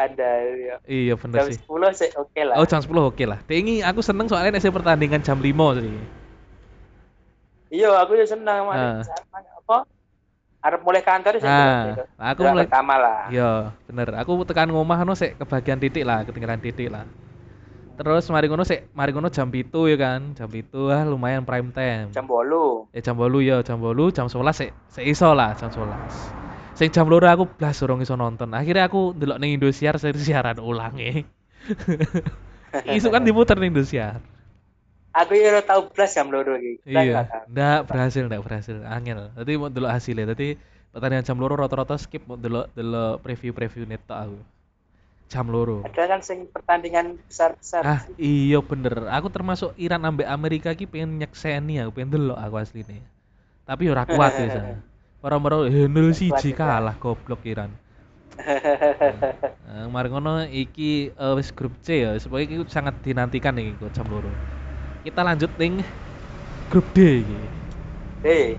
[0.00, 0.76] Ada ya.
[0.88, 1.60] Iya bener Jam sih.
[1.60, 2.56] 10 sih oke lah.
[2.56, 3.38] Oh jam 10 oke lah.
[3.44, 5.92] Tingi aku seneng soalnya nek pertandingan jam 5 sih.
[7.70, 8.98] Iya, aku juga senang Ah.
[8.98, 9.08] Mas.
[9.62, 9.86] apa?
[10.60, 11.48] Arep mulai kantor sih.
[11.48, 13.30] Ah, aku mulai pertama lah.
[13.30, 14.12] Iya, bener.
[14.20, 17.06] Aku tekan ngomah no sik kebagian titik lah, ketinggalan titik lah.
[18.00, 20.32] Terus mari ngono sik, mari ngono jam 7 ya kan.
[20.32, 22.08] Jam 7 ah lumayan prime time.
[22.16, 22.96] Jam 8.
[22.96, 25.92] Eh jam 8 ya, jam 8, jam 11 sik sik iso lah, jam 11.
[26.80, 28.56] Sing jam loro aku blas urung iso nonton.
[28.56, 31.28] Akhirnya aku ndelok ning Indosiar seri siaran ulang e.
[32.96, 34.24] Isu kan diputer ning Indosiar.
[35.12, 36.80] Aku ya ora tau blas jam loro iki.
[36.88, 37.52] Iya, tahu.
[37.52, 38.80] ndak berhasil, ndak berhasil.
[38.88, 39.28] Angel.
[39.36, 40.32] Tadi mau delok hasilnya.
[40.32, 40.56] Tadi
[40.88, 44.38] pertandingan jam loro rata-rata skip mau delok delok preview-preview net tok aku.
[45.30, 45.86] Jam loro.
[45.86, 47.86] Ada kan sing pertandingan besar-besar.
[47.86, 49.06] Ah, iya bener.
[49.14, 53.06] Aku termasuk Iran ambek Amerika ki pengen nyekseni aku, pengen delok aku asline.
[53.62, 54.74] Tapi ora kuat ya sana.
[55.22, 56.82] Para-para Henul siji Kuat juga.
[56.82, 57.70] kalah goblok Iran.
[59.70, 63.92] Nah, mari ngono iki eh, wis grup C ya, sebagai iki sangat dinantikan iki kok
[63.94, 64.32] jam loro.
[65.06, 65.84] Kita lanjut ning
[66.72, 67.38] grup D iki.
[68.24, 68.58] Eh,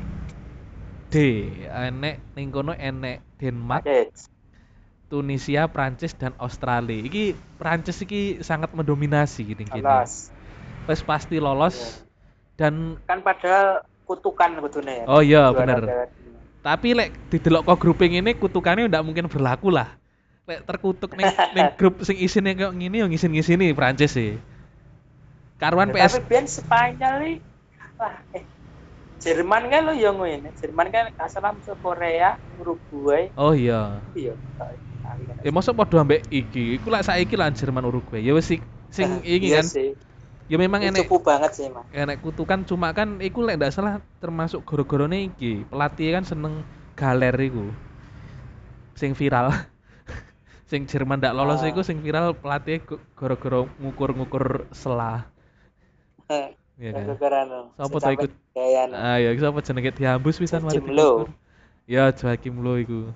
[1.12, 1.16] D
[1.68, 4.00] enek ning kono enek Denmark, oke.
[5.12, 7.04] Tunisia, Prancis dan Australia.
[7.04, 9.84] Iki Prancis iki sangat mendominasi gini gini.
[9.84, 10.32] Lolos.
[10.88, 12.08] Wes pasti lolos
[12.56, 15.06] dan Kan padahal kutukan kudune ya.
[15.12, 16.08] oh iya Dunia.
[16.64, 20.00] Tapi lek didelok kok grouping ini kutukannya ndak mungkin berlaku lah.
[20.48, 21.28] Lek terkutuk ning
[21.60, 24.40] ning grup sing isine kayak ngini yo ngisin-ngisini Prancis sih.
[25.60, 27.36] Karuan Ya, PS Tapi biyen Spanyol nih.
[28.02, 28.44] Wah, eh.
[29.22, 30.50] Jerman kan lo yang ngene.
[30.58, 33.30] Jerman kan masuk Korea, Uruguay.
[33.38, 34.02] Oh iya.
[34.18, 34.34] Iya.
[35.42, 36.78] Ya masa padha ambek iki.
[36.78, 38.22] Iku lek saiki lah Jerman Uruguay.
[38.22, 38.62] Ya wis sing
[38.94, 39.66] sing iki iya kan.
[39.66, 39.90] sih.
[40.52, 41.88] Ya memang enek cukup banget sih, Mas.
[41.96, 45.64] enek kutukan cuma kan iku lek ndak salah termasuk goro-gorone iki.
[45.72, 46.54] Pelatih kan seneng
[47.00, 47.72] galer iku.
[49.00, 49.50] Sing viral.
[50.72, 51.72] sing Jerman ndak lolos Ah.
[51.72, 52.84] iku sing viral pelatih
[53.16, 55.26] goro-goro ngukur-ngukur selah.
[56.82, 57.06] Iya kan.
[57.14, 57.60] Gara-gara no.
[57.78, 58.32] Sopo sampe ikut?
[58.98, 60.82] Ah ya sapa jenenge diambus pisan mari.
[61.86, 63.14] Ya Joachim Low iku.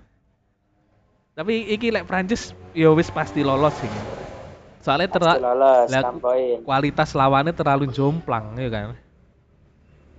[1.36, 3.91] Tapi iki lek Prancis ya wis pasti lolos sih.
[4.80, 6.58] Soalnya Pasti ter lolos, lah, 6 poin.
[6.63, 8.95] kualitas lawannya terlalu jomplang ya kan.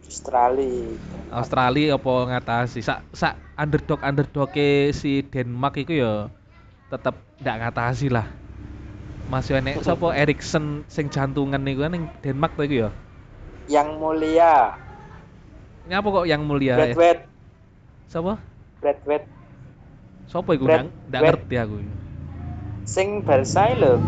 [0.05, 0.93] Australia.
[1.33, 4.53] Australia apa ngatasi sak sak underdog underdog
[4.93, 6.29] si Denmark itu ya
[6.93, 8.29] tetap ndak ngatasi lah.
[9.33, 12.91] Masih enek sapa Erikson sing jantungan niku kan ning Denmark tuh iku ya.
[13.73, 14.77] Yang mulia.
[15.89, 16.93] Nyapa kok yang mulia ya?
[16.93, 17.25] Bradway.
[18.07, 18.37] Sapa?
[18.85, 19.25] Bradway.
[20.27, 21.77] Sapa iku Brad- ndak ngerti aku.
[22.87, 23.99] Sing Barca lho.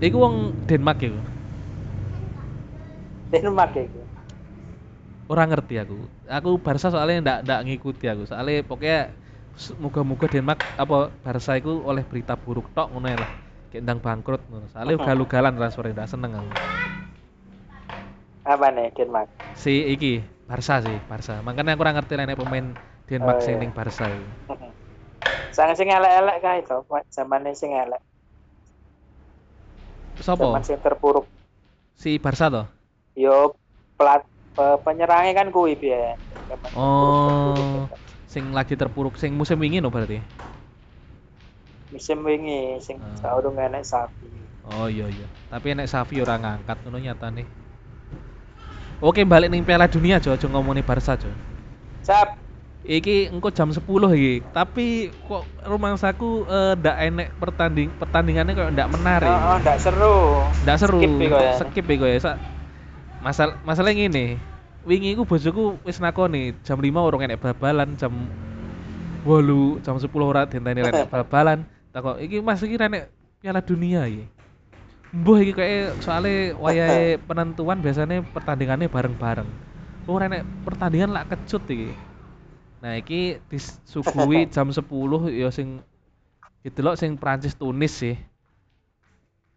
[0.00, 0.34] Iku wong
[0.66, 1.18] Denmark iku.
[3.30, 4.00] Denmark itu.
[5.30, 5.98] Ora ngerti aku.
[6.26, 8.22] Aku Barca soalnya ndak ndak ngikuti aku.
[8.26, 8.98] Soalnya pokoknya
[9.78, 13.30] muga-muga Denmark apa Barca iku oleh berita buruk tok ngono ya lah.
[13.70, 14.66] Kayak ndang bangkrut ngono.
[14.74, 16.50] Soalnya ugal-ugalan transfer ndak seneng aku.
[18.46, 19.28] Apa nih Denmark?
[19.54, 21.38] Si iki Barca sih, Barca.
[21.46, 22.66] Makanya aku ora ngerti nek pemain
[23.06, 23.62] Denmark Oh, sing iya.
[23.62, 24.26] ning Barca iku.
[25.50, 28.00] Sang sing elek-elek kae to, zamane sing elek.
[30.22, 30.46] Sopo?
[30.46, 31.26] Zaman sing terpuruk.
[31.98, 32.66] Si Barca toh?
[33.18, 33.52] Yo
[33.98, 34.22] pelat
[34.56, 36.16] pe- penyerangnya kan kuwi biyen.
[36.48, 36.86] Zaman Oh,
[37.26, 38.00] terpuruk-terpuruk.
[38.30, 40.22] sing lagi terpuruk sing musim wingi no berarti.
[41.90, 43.18] Musim wingi sing Ah.
[43.18, 44.30] saurung enek sapi.
[44.70, 45.26] Oh iya iya.
[45.50, 47.42] Tapi enek Safi ora ngangkat ngono nyatane.
[49.02, 51.26] Oke, balik ning Piala Dunia aja aja ngomongin Barca aja.
[52.06, 52.39] Cap,
[52.80, 53.84] Iki engko jam 10
[54.16, 59.28] iki, tapi kok rumangsaku eh, ndak enek pertanding pertandingannya kok ndak menarik.
[59.28, 60.18] oh, oh ndak seru.
[60.64, 61.00] Ndak seru.
[61.00, 61.52] Skip iki ya.
[61.60, 62.18] Skip ya.
[62.20, 62.40] Sa-
[63.20, 64.40] Masal masalah ngene.
[64.88, 68.16] Wingi iku bojoku wis nakoni jam 5 urung enek bal-balan, jam
[69.28, 71.68] 8 jam 10 ora dinteni enek bal-balan.
[71.92, 73.12] Takok iki Mas iki enek
[73.44, 74.24] Piala Dunia iki.
[75.12, 79.48] Mbuh iki kayak soalnya wayahe penentuan biasanya pertandingannya bareng-bareng.
[80.08, 81.92] Oh enek pertandingan lah kecut iki.
[82.80, 84.80] Nah, iki disuguhi jam 10
[85.32, 85.84] ya sing
[86.64, 88.16] didelok sing Prancis Tunis sih.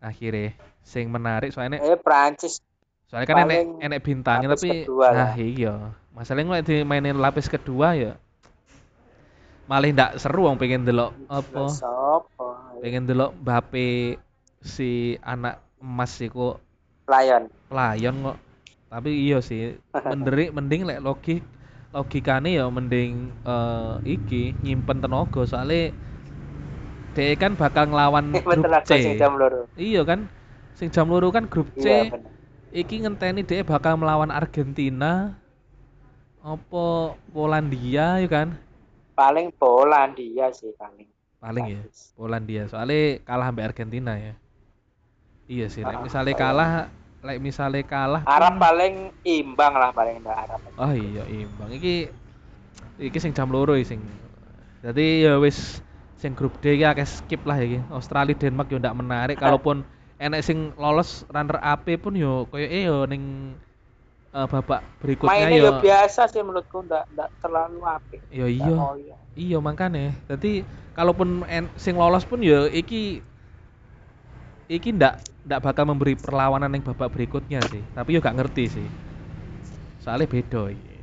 [0.04, 2.60] Akhirnya sing menarik soalnya Eh Prancis
[3.08, 5.32] soalnya kan enek enek bintangnya tapi kedua lah.
[5.32, 5.76] nah iya.
[6.12, 8.14] Masalahnya nek dimainin lapis kedua ya
[9.64, 12.60] malah ndak seru wong pengen delok apa Sopo?
[12.84, 14.20] pengen delok Mbappe
[14.60, 16.60] si anak emas iku
[17.08, 17.48] Lion.
[17.72, 18.38] pelayan kok
[18.92, 21.42] tapi iya sih menderi mending lek logik
[21.94, 23.12] logikane ya mending
[23.46, 25.42] eh, iki nyimpen tenaga.
[25.46, 25.94] Soalnya
[27.14, 28.92] dia kan bakal ngelawan Betul grup C.
[29.78, 30.26] iya kan?
[30.78, 32.34] Sing jam loro kan grup Iya C bener.
[32.74, 35.38] iki ngenteni dia bakal melawan Argentina
[36.44, 38.48] apa Polandia ya kan?
[39.20, 41.10] Paling Polandia sih paling.
[41.42, 41.82] paling ya.
[42.18, 42.64] Polandia.
[42.72, 44.34] Soalnya kalah sampai Argentina ya.
[45.54, 46.70] Iya sih Ah, misalnya kalah
[47.24, 50.60] lek misalnya kalah Arab pun- paling imbang lah paling enggak Arab.
[50.76, 52.12] Oh iya imbang iki
[53.00, 54.04] iki sing jam loro sing.
[54.84, 55.80] Jadi ya wis
[56.20, 57.80] sing grup D iki akeh skip lah iki.
[57.96, 59.88] Australia Denmark yo ndak menarik kalaupun
[60.20, 63.56] enek sing lolos runner up pun yo koyo eh yo ning
[64.36, 68.20] eh, babak berikutnya Mainnya yo ya biasa sih menurutku enggak enggak terlalu apik.
[68.28, 68.76] yo iya.
[68.76, 69.16] mau ya.
[69.34, 70.14] Iya makane.
[70.30, 70.62] Jadi
[70.94, 73.24] kalaupun en, sing lolos pun yo iki
[74.68, 77.84] iki ndak ndak bakal memberi perlawanan yang babak berikutnya sih.
[77.96, 78.88] Tapi yo gak ngerti sih.
[80.00, 80.96] Soalnya beda iki.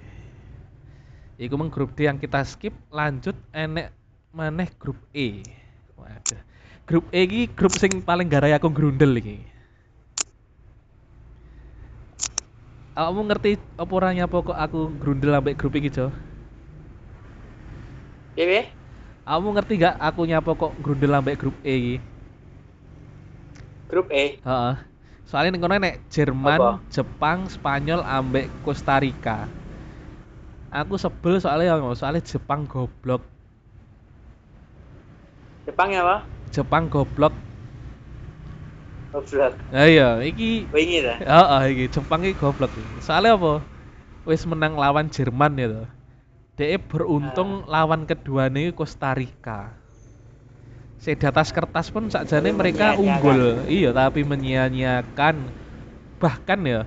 [1.41, 3.93] Iku meng grup D yang kita skip lanjut enek
[4.33, 5.41] maneh grup E.
[5.97, 6.41] Waduh.
[6.85, 9.41] Grup E iki grup sing paling garai aku grundel iki.
[13.01, 16.13] Kamu ngerti apa orangnya pokok aku grundel sampai grup iki, Jo?
[18.37, 18.69] Piye?
[19.25, 21.97] Kamu ngerti gak aku nyapa kok grundel sampai grup E iki?
[23.91, 24.39] Grup E.
[24.47, 24.75] Heeh.
[25.27, 26.71] Soalnya ning kono nek Jerman, Apa?
[26.91, 29.47] Jepang, Spanyol ambek Costa Rica.
[30.71, 33.23] Aku sebel soalnya ya, soalnya Jepang goblok.
[35.67, 36.21] Jepang ya, Pak?
[36.55, 37.35] Jepang goblok.
[39.11, 39.55] Goblok.
[39.75, 41.15] Nah iya, iki Wingi ta.
[41.19, 42.71] heeh iki Jepang iki goblok.
[43.03, 43.55] Soalnya apa?
[44.27, 45.89] Wis menang lawan Jerman ya toh.
[46.59, 49.80] DE beruntung lawan kedua nih Costa Rica.
[51.01, 53.65] Saya di atas kertas pun sakjane mereka unggul.
[53.65, 55.49] Iya, tapi menyia-nyiakan.
[56.21, 56.85] Bahkan ya,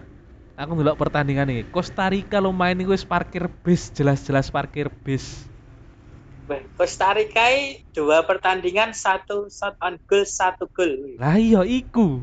[0.54, 1.66] aku ndelok pertandingan ini.
[1.66, 5.50] Costa Rica lo main wis parkir bis, jelas-jelas parkir bis.
[6.78, 7.50] Costa Rica
[7.98, 11.18] dua pertandingan satu shot on goal satu gol.
[11.18, 12.22] Lah iya iku.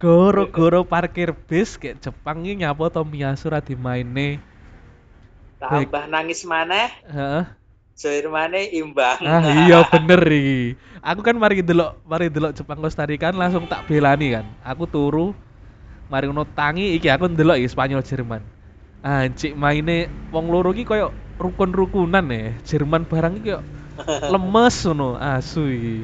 [0.00, 4.40] Goro-goro parkir bis kayak Jepang ini nyapa Tomiyasu ra dimaine.
[5.60, 6.88] Tambah nangis mana?
[7.04, 7.44] Heeh.
[7.92, 9.20] Jermane imbang.
[9.22, 10.74] Ah iya bener iki.
[11.04, 14.46] Aku kan mari delok, mari delok Jepang Costa Rica kan langsung tak belani kan.
[14.64, 15.36] Aku turu
[16.08, 18.42] mari ngono tangi iki aku ndelok iki Spanyol Jerman.
[19.02, 22.56] Anjik maine wong loro iki koyo rukun-rukunan ya.
[22.64, 23.60] Jerman barang iki koyo
[24.32, 25.96] lemes ngono asu iki.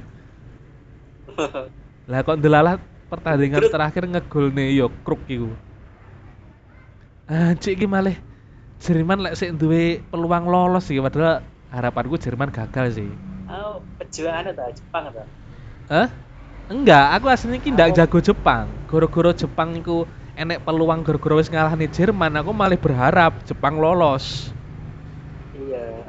[2.09, 2.77] Lah kok ndelalah
[3.09, 3.73] pertandingan Kruk.
[3.73, 5.57] terakhir ngegolne yo kruk iku.
[7.29, 8.17] Anjik iki malih
[8.79, 13.11] Jerman lek sik duwe peluang lolos iki padahal harapanku Jerman gagal sih.
[13.49, 15.25] Oh, perjuangan ta Jepang ta.
[15.89, 16.09] Hah?
[16.69, 18.69] Enggak, aku aslinya ki ndak Aku- jago Jepang.
[18.93, 20.05] Goro-goro Jepang iku
[20.37, 24.53] enek peluang goro-goro wis ngalahne Jerman, aku malah berharap Jepang lolos.
[25.57, 26.05] Iya.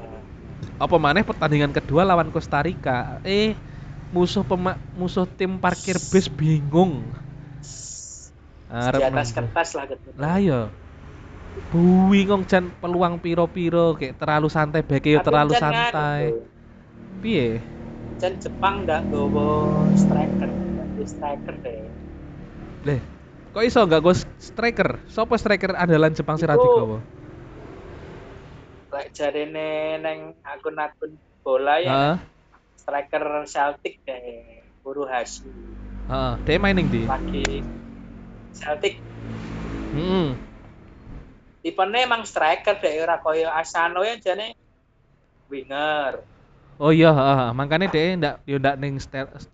[0.76, 3.24] Apa maneh pertandingan kedua lawan Costa Rica.
[3.24, 3.56] Eh,
[4.12, 7.04] musuh pema musuh tim parkir bis bingung.
[8.70, 10.08] Arep Di atas kertas lah gitu.
[10.20, 10.62] Lah iya.
[11.70, 16.34] Bingung jan peluang piro-piro kayak terlalu santai beke terlalu santai.
[17.22, 17.62] Piye?
[18.20, 21.82] Jan Jepang ndak gowo striker, nggak striker deh.
[22.84, 23.00] Leh,
[23.54, 25.00] kok iso enggak go striker?
[25.08, 27.00] Sopo striker andalan Jepang sing ra Iku- digawa?
[28.90, 31.14] Lek jarene neng akun-akun
[31.46, 32.16] bola ya Heeh.
[32.82, 35.54] striker Celtic deh Furuhashi.
[36.10, 37.06] Heeh, dia main ning ndi?
[37.06, 37.62] Lagi
[38.58, 38.98] Celtic
[39.94, 40.49] Heeh.
[41.60, 44.56] Tipenya emang striker deh ora koyo Asano ya jane
[45.52, 46.24] winger.
[46.80, 48.96] Oh iya, heeh, makanya dia ndak yo ndak ning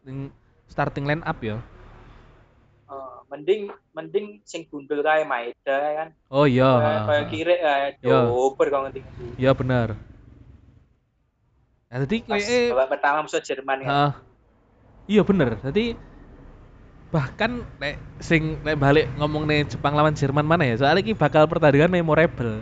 [0.06, 0.30] ning
[0.70, 1.58] starting line up ya.
[2.86, 6.10] Eh, mending mending sing gundul kae Maeda kan.
[6.30, 8.20] Oh iya, heeh, kayak kiri eh Iya.
[8.30, 9.02] dober kok ngerti.
[9.42, 9.98] Iya benar.
[11.90, 13.90] Nah, jadi Pas kayak babak pertama musuh Jerman kan.
[13.90, 14.12] heeh.
[15.10, 15.58] Iya bener.
[15.66, 15.98] Jadi
[17.16, 20.76] bahkan nek sing nek balik ngomong nih Jepang lawan Jerman mana ya?
[20.76, 22.60] Soalnya ini bakal pertandingan memorable.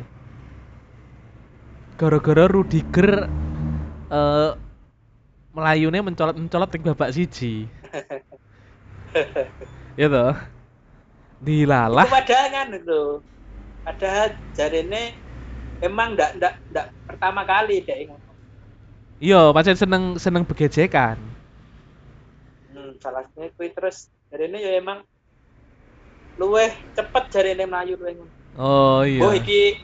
[1.97, 3.25] Gara-gara Rudiger
[4.13, 4.51] eh
[5.57, 7.65] melayune mencolot-mencolot ning babak siji.
[10.01, 10.37] ya toh.
[10.37, 12.05] Itu Dilalah.
[12.05, 13.01] padahal kan itu.
[13.83, 15.17] Padahal jarene
[15.81, 18.31] emang ndak ndak ndak pertama kali dek ngono.
[19.17, 21.17] Iya, pancen seneng seneng begejekan.
[22.73, 25.06] Hmm, salah satunya kuwi terus dari ini ya emang
[26.41, 28.17] luweh cepet dari ini melayu luweh.
[28.58, 29.22] Oh iya.
[29.22, 29.78] Oh iki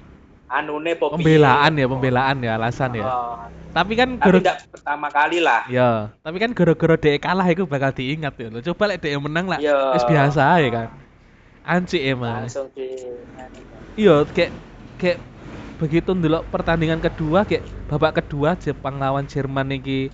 [0.50, 1.22] anune po piye.
[1.22, 3.06] Pembelaan ya, pembelaan ya alasan ya.
[3.06, 3.38] Oh,
[3.70, 5.62] Tapi kan gara ndak pertama kali lah.
[5.70, 8.50] ya, tapi kan gara-gara dhek kalah itu bakal diingat ya.
[8.50, 8.66] lho.
[8.74, 9.62] Coba lek dhek menang lah,
[9.94, 10.88] wis biasa ya kan.
[11.62, 12.50] Anci emang.
[12.50, 12.90] Langsung di
[13.94, 14.50] Iya, kayak
[14.98, 15.22] kayak
[15.78, 20.10] begitu ndelok pertandingan kedua kayak babak kedua Jepang lawan Jerman iki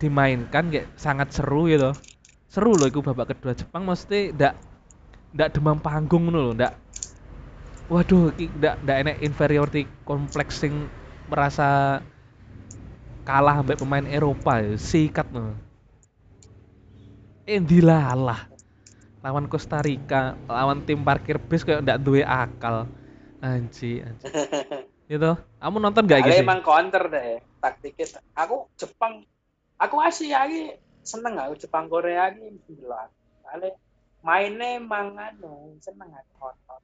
[0.00, 1.92] dimainkan kayak sangat seru gitu.
[2.54, 4.54] Seru loh itu babak kedua Jepang mesti ndak
[5.34, 6.78] ndak demam panggung ngono loh, ndak
[7.90, 10.86] Waduh, ndak ndak enek inferiority kompleks sing
[11.26, 11.98] merasa
[13.26, 15.50] kalah sampai pemain Eropa ya, sikat loh.
[17.42, 18.46] Eh dilalah
[19.18, 22.86] lawan Costa Rica, lawan tim parkir bis kayak ndak duwe akal.
[23.42, 24.30] Anji, anji.
[25.10, 25.36] Gitu.
[25.60, 26.40] Kamu nonton gak gitu?
[26.40, 28.24] emang counter deh taktiknya.
[28.32, 29.20] Aku Jepang,
[29.76, 30.72] aku asli lagi
[31.04, 33.12] seneng aku Jepang Korea ini delok.
[33.52, 33.76] Ale
[34.24, 36.80] mainnya emang anu seneng aku nonton.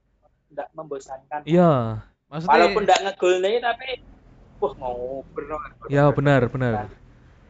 [0.53, 1.41] Nggak membosankan.
[1.49, 2.05] Iya.
[2.31, 3.89] Maksudnya Walaupun ngegol nih tapi
[4.63, 5.43] wah ngoper
[5.91, 6.87] Ya benar, benar.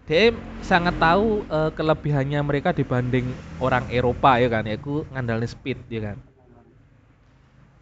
[0.09, 0.33] Dia
[0.65, 3.29] sangat tahu eh, kelebihannya mereka dibanding
[3.61, 6.19] orang Eropa ya kan, yaitu ngandalin speed ya kan.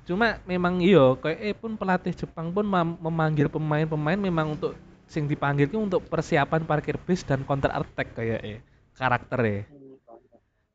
[0.09, 2.65] Cuma memang iyo, kayak eh pun pelatih Jepang pun
[3.01, 4.73] memanggil pemain-pemain memang untuk
[5.09, 8.61] sing dipanggil itu untuk persiapan parkir bis dan counter attack kayak eh
[8.99, 9.61] karakter ya.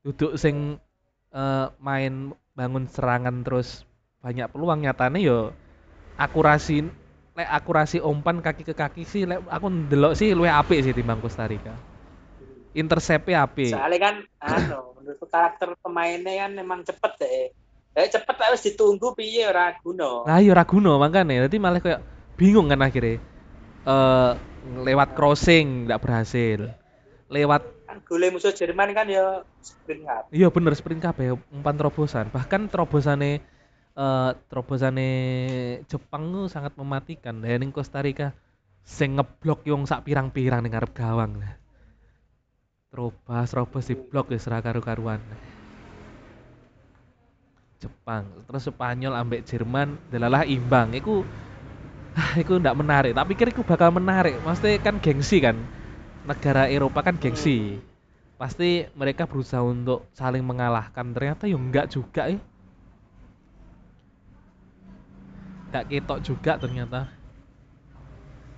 [0.04, 0.80] Duduk sing
[1.36, 3.84] eh, main bangun serangan terus
[4.24, 5.40] banyak peluang nyatanya yo
[6.16, 6.88] akurasi
[7.34, 11.20] lek akurasi umpan kaki ke kaki sih lek aku ndelok sih luwih apik sih timbang
[11.20, 11.74] Costa Rica.
[12.74, 13.74] Interceptnya apik.
[13.74, 17.50] Soalnya kan anu menurutku karakter pemainnya kan memang cepet deh.
[17.94, 20.26] Eh cepet harus ditunggu piye ora guna.
[20.26, 22.02] Lah yo ora guna makanya dadi malah kayak
[22.38, 23.22] bingung kan akhirnya.
[23.86, 24.32] Eh
[24.86, 26.70] lewat crossing nggak berhasil.
[27.30, 27.62] Lewat
[27.94, 30.26] Kan gole musuh Jerman kan ya sprint up.
[30.34, 32.34] iya bener sprint kabeh umpan terobosan.
[32.34, 33.38] Bahkan terobosane
[33.94, 35.10] eh terobosane
[35.86, 37.38] Jepang tuh sangat mematikan.
[37.38, 38.34] Lah ning Costa Rica
[38.82, 41.38] sing ngeblok yung sak pirang-pirang ning ngarep gawang.
[42.90, 45.22] Terobos, terobos di blok wis ra karu-karuan.
[47.78, 50.98] Jepang, terus Spanyol ambek Jerman delalah imbang.
[50.98, 51.22] Iku
[52.18, 53.14] ah, iku ndak menarik.
[53.14, 54.42] Tak pikir iku bakal menarik.
[54.42, 55.83] Maksudnya kan gengsi kan.
[56.24, 57.80] Negara Eropa kan gengsi.
[58.40, 61.12] Pasti mereka berusaha untuk saling mengalahkan.
[61.12, 62.40] Ternyata ya enggak juga ya.
[65.68, 67.02] Enggak ketok juga ternyata.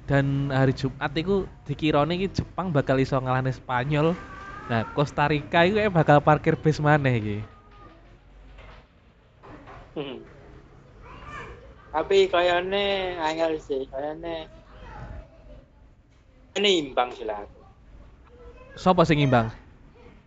[0.06, 4.14] Dan hari Jumat itu dikirone iki Jepang bakal iso ngalahne Spanyol.
[4.70, 7.38] Nah, Costa Rica itu bakal parkir bis maneh iki.
[9.98, 10.22] Hmm.
[11.96, 14.52] Tapi kayaknya angel sih, kayaknya
[16.60, 17.55] ini imbang sih lah.
[18.76, 19.48] Sopo sing imbang?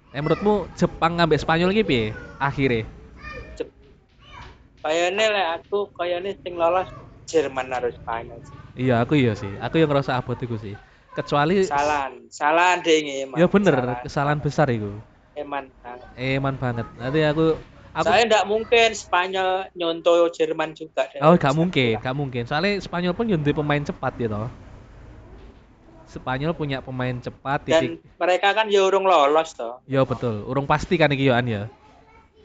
[0.09, 2.05] Eh, menurutmu Jepang ngambil Spanyol iki piye
[2.41, 2.89] akhirnya?
[4.81, 6.89] Kayaknya lah aku kayaknya sing lolos
[7.29, 8.41] Jerman harus Spanyol.
[8.41, 8.57] sih.
[8.89, 9.53] Iya, aku iya sih.
[9.61, 10.73] Aku yang ngerasa abot iku sih.
[11.13, 13.37] Kecuali Salan, salah deh emang.
[13.37, 14.01] ya bener, Salah.
[14.01, 14.97] kesalahan besar iku.
[15.37, 15.69] Eman.
[16.17, 16.87] Eman banget.
[16.97, 17.59] Nanti aku
[17.93, 21.05] aku Saya enggak mungkin Spanyol nyontoh Jerman juga.
[21.21, 22.43] Oh, gak mungkin, gak mungkin.
[22.49, 24.49] Soalnya Spanyol pun nyundi pemain cepat gitu.
[26.09, 28.01] Spanyol punya pemain cepat Dan titik.
[28.16, 29.85] mereka kan ya urung lolos toh.
[29.85, 31.62] Ya betul, urung pasti kan iki yoan ya.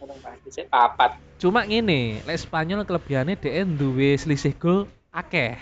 [0.03, 1.15] Urung pasti sih papat.
[1.39, 4.83] Cuma ngene, lek Spanyol kelebihannya dia duwe selisih gol
[5.15, 5.55] akeh.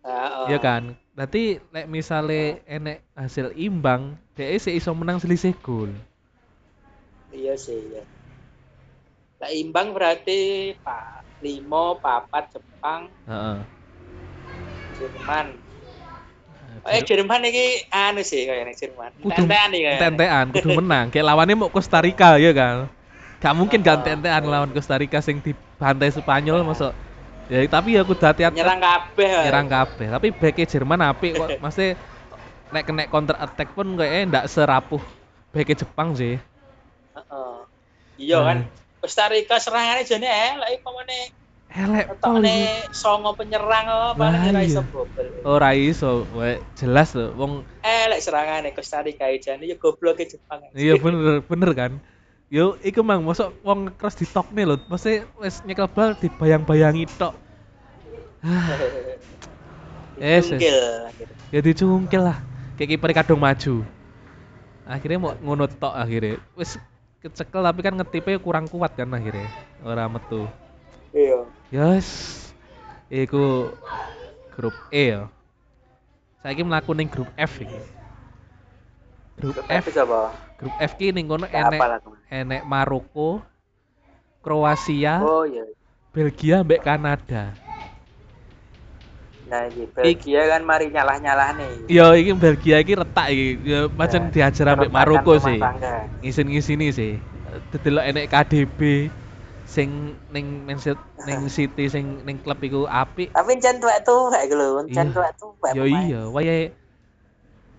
[0.00, 0.48] Heeh.
[0.48, 0.96] Iya kan?
[1.12, 5.92] Berarti lek misale enek hasil imbang, dia sih iso menang selisih gol.
[7.30, 8.02] Iya sih, iya.
[9.40, 13.60] Lah imbang berarti Pak Limo, papat Jepang, Heeh.
[14.96, 15.69] Jerman.
[16.88, 19.10] Eh Jerman iki anu sih kayaknya Jerman.
[19.20, 19.68] Kudu Tentean
[20.00, 21.12] tentean, kudu menang.
[21.12, 22.88] Kayak lawannya mau Costa Rica ya kan.
[23.40, 24.04] Gak mungkin kan Oh.
[24.04, 26.92] tentean lawan Costa Rica sing dibantai Spanyol masuk.
[27.50, 29.28] Ya tapi ya kudu hati-hati Nyerang kabeh.
[29.28, 29.44] ae.
[29.50, 30.06] nyerang kabeh.
[30.08, 31.48] Tapi beke Jerman apik kok.
[31.64, 31.98] Mesti
[32.70, 35.02] nek kena counter attack pun kayaknya ndak serapuh
[35.50, 36.38] beke Jepang sih.
[37.16, 37.54] Heeh.
[38.16, 38.58] Iya kan.
[39.00, 41.18] Costa Rica serangannya jane elek iki pamane
[41.70, 42.42] Elek pol.
[42.42, 44.90] ketokne songo penyerang apa Lah, paling ora iso iya.
[44.90, 45.26] bobol.
[45.46, 50.66] Ora iso, we, jelas tuh wong Elek serangane Costa Rica jane ya gobloke Jepang.
[50.74, 51.92] iya bener bener kan.
[52.50, 54.76] Yo iku mang mosok wong cross di nih lho.
[54.90, 57.38] Mesti wis nyekel bal dibayang-bayangi tok.
[60.20, 60.58] Yes, yes.
[60.58, 60.78] Tungkil.
[61.50, 62.38] ya dicungkil lah
[62.78, 63.84] kayak kiper kadung maju
[64.86, 66.78] akhirnya mau ngono tok akhirnya wis
[67.20, 69.50] kecekel tapi kan ngetipnya kurang kuat kan akhirnya
[69.84, 70.48] ora metu
[71.14, 71.38] Iya.
[71.74, 72.08] yes
[73.10, 73.74] Iku
[74.54, 75.26] grup E ya.
[76.42, 77.80] Saiki mlaku ning grup F iki.
[79.40, 80.20] Grup Grup F, F apa?
[80.60, 81.82] grup F ki ning kono enek
[82.30, 83.42] enek Maroko,
[84.44, 85.64] Kroasia, Oh iya.
[86.14, 87.54] Belgia mbek Kanada.
[89.50, 91.70] Nah, iki Belgia kan mari nyalah-nyalah nih.
[91.90, 93.46] Yo iki Belgia iki retak iki.
[93.66, 95.58] Ya pancen Ya, diajar ambek Maroko sih.
[96.22, 97.12] Ngisin-ngisini sih.
[97.74, 99.10] Dedelok enek KDB
[99.70, 100.98] sing ning City,
[101.30, 103.30] ning City sing ning klub iku apik.
[103.30, 105.14] Tapi jan tuwek tuwek iku lho, jan Iya.
[105.14, 105.72] tuwek tuwek.
[105.78, 106.74] Yo iya, wayahe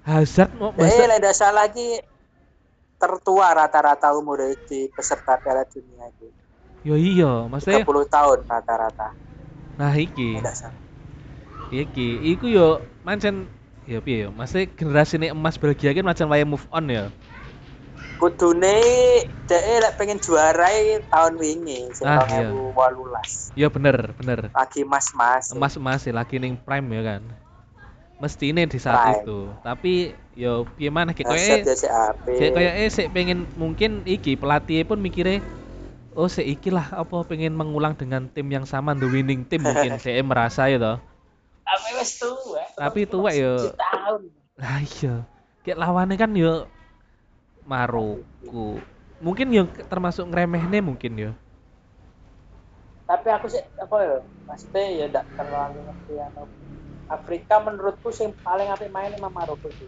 [0.07, 1.99] Hazard mau Eh, masa lek ndak salah lagi
[2.97, 6.29] tertua rata-rata umur di peserta Piala Dunia itu.
[6.81, 9.13] yo iya, maksudnya 30 tahun rata-rata.
[9.77, 10.41] nah iki.
[11.71, 13.45] Iki, iku yo mancen
[13.87, 17.07] ya piye yo, maksudnya generasi ini emas Belgia kan macam wayahe move on ya.
[18.21, 18.77] Kudune
[19.49, 20.69] dhek lek pengen juara
[21.09, 22.53] tahun wingi sing Ah, iya.
[22.53, 23.57] 2018.
[23.57, 24.39] Iya bener, bener.
[24.53, 25.49] Lagi mas-mas.
[25.49, 27.21] Emas-emas sih lagi ning prime ya kan.
[28.21, 29.25] Mesti ini di saat Prime.
[29.25, 29.39] itu.
[29.65, 29.93] Tapi
[30.37, 32.13] yo piye maneh ki Aset koyo ya.
[32.37, 35.41] Sik kayak eh sik pengen mungkin iki pelatih pun mikirnya
[36.13, 39.97] oh sik iki lah apa pengen mengulang dengan tim yang sama the winning team mungkin
[40.03, 40.97] saya merasa ya toh.
[41.65, 42.21] Tapi wis.
[42.77, 43.73] Tapi tuwek yo.
[43.73, 44.21] Tahun.
[44.61, 45.25] Lah iya.
[45.65, 46.69] Kayak lawannya kan yo
[47.71, 48.83] Maroko.
[49.23, 51.31] Mungkin yo termasuk ngremehne mungkin yo.
[53.07, 54.17] Tapi aku sih apa ya?
[54.47, 56.43] Maksudnya ya ndak terlalu ngerti anu.
[57.07, 59.87] Afrika menurutku sing paling apik main emang Maroko sih.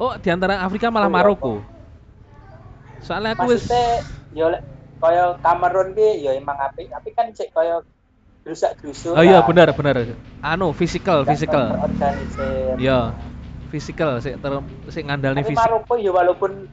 [0.00, 1.54] Oh, di antara Afrika malah Oh, iya, Maroko.
[3.04, 3.68] Soalnya aku wis
[4.32, 4.48] ya
[5.00, 7.80] kaya Kamerun ki ya emang apik, tapi kan cek kaya
[8.44, 9.16] gerusak-gerusuk.
[9.16, 10.04] Oh iya benar benar.
[10.40, 11.76] Anu physical physical.
[12.80, 13.12] Iya.
[13.70, 14.52] Physical sik ter
[14.90, 15.60] sik ngandalne fisik.
[15.60, 16.68] Maroko ya walaupun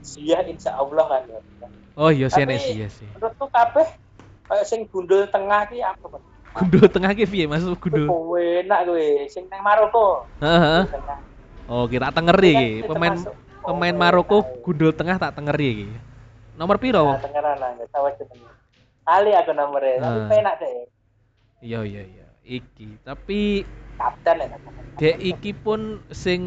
[0.00, 1.40] dia insya Allah kan ya.
[1.94, 3.08] Oh iya sih Tapi- iya sih.
[3.12, 3.86] Menurutku kabeh
[4.48, 6.22] kaya sing gundul tengah ki apa Pak?
[6.58, 8.08] Gundul tengah ki piye maksud gundul?
[8.34, 10.26] enak kowe sing nang Maroko.
[10.40, 10.82] Heeh.
[11.70, 12.70] Oh, kita tengeri iki.
[12.82, 13.14] Kan Pemain
[13.62, 14.64] pemain Maroko enak.
[14.64, 15.86] gundul tengah tak tengeri iki.
[16.58, 17.04] Nomor Nah, piro?
[17.16, 18.48] tengeran lah, nggak tahu jenenge.
[19.08, 20.74] Ali aku nomornya, tapi penak deh.
[21.60, 22.26] Iya iya iya.
[22.40, 23.64] Iki, tapi
[23.96, 24.48] Kapten ya.
[24.96, 26.40] dek iki pun sing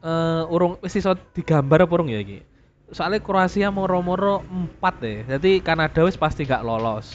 [0.00, 2.44] eh, urung wis iso digambar apa urung ya iki?
[2.94, 4.46] Soalnya Kroasia moro-moro
[4.78, 5.26] 4 deh.
[5.26, 7.10] Jadi Kanada wis pasti gak lolos.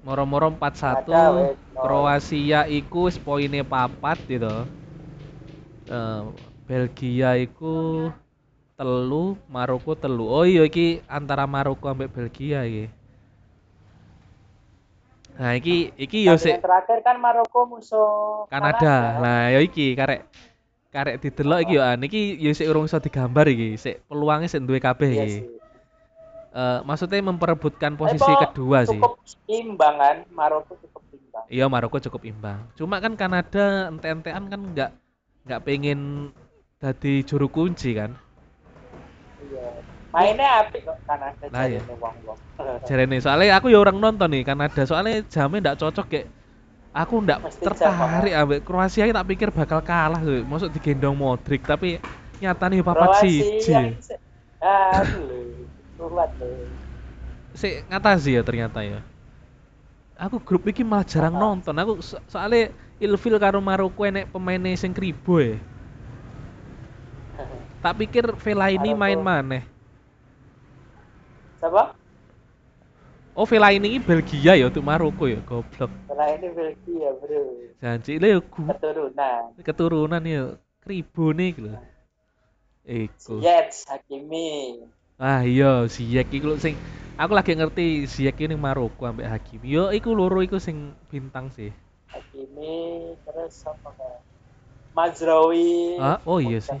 [0.00, 1.04] Moro-moro 4-1.
[1.04, 1.84] Kanada wis lolos.
[1.84, 4.64] Kroasia iku wis poine papat gitu.
[5.84, 6.22] Eh,
[6.64, 8.08] Belgia iku
[8.72, 10.24] telu, Maroko telu.
[10.32, 12.88] Oh iya iki antara Maroko ambek Belgia iki.
[15.38, 19.22] Nah iki iki yo sik terakhir kan Maroko musuh Kanada.
[19.22, 20.26] Nah, ya iki karek
[20.98, 23.78] karek didelok iki yo an iki yo sik urung iso digambar iki.
[23.78, 25.40] Sik peluangnya sik duwe kabeh Iya iki.
[26.58, 28.98] Eh, maksudnya memperebutkan posisi Tapi kok kedua sih.
[28.98, 31.44] Cukup imbang kan, Maroko cukup imbang.
[31.46, 32.58] Iya, Maroko cukup imbang.
[32.74, 34.90] Cuma kan Kanada ente-entean kan nggak
[35.46, 36.32] nggak pengen
[36.82, 38.16] jadi juru kunci kan.
[39.44, 39.70] Iya.
[40.08, 41.84] Mainnya apik kok Kanada Nah, iya.
[41.84, 42.38] wong-wong.
[42.88, 46.26] Jarene soalnya aku ya orang nonton nih Kanada soalnya jamnya nggak cocok kayak
[46.94, 50.42] aku Mesti tertarik ambek Kroasia tak pikir bakal kalah tuh.
[50.44, 52.00] Maksud digendong Modric tapi
[52.42, 53.96] nyatanya papat siji.
[54.62, 56.78] Aduh, kuat loh.
[57.56, 59.00] si ngatasi ya ternyata ya
[60.18, 61.42] aku grup iki malah jarang Apa?
[61.42, 62.62] nonton aku so- soalnya
[63.04, 65.56] ilfil karo Maroko enek pemainnya sing kribo ya
[67.82, 69.62] tak pikir Vela ini main maneh
[71.60, 71.98] Siapa?
[73.38, 77.42] Oh Vela ini Belgia ya untuk Maroko ya goblok Setelah ini Belgia, bro.
[77.78, 79.42] janji le gu- Keturunan.
[79.62, 80.42] keturunan ya
[80.82, 81.70] kribo nih gitu
[82.88, 83.44] Iku.
[83.44, 84.80] Jets, Hakimi.
[85.20, 86.72] Ah iya, Ziyech iku lho sing
[87.20, 89.66] aku lagi ngerti Ziyech ini Maroko ambek Hakimi.
[89.76, 91.68] Yo iku loro iku sing bintang sih.
[92.08, 94.20] Hakimi, terus apa kayak
[94.96, 96.00] Mazraoui.
[96.00, 96.80] Ah, oh iya sih.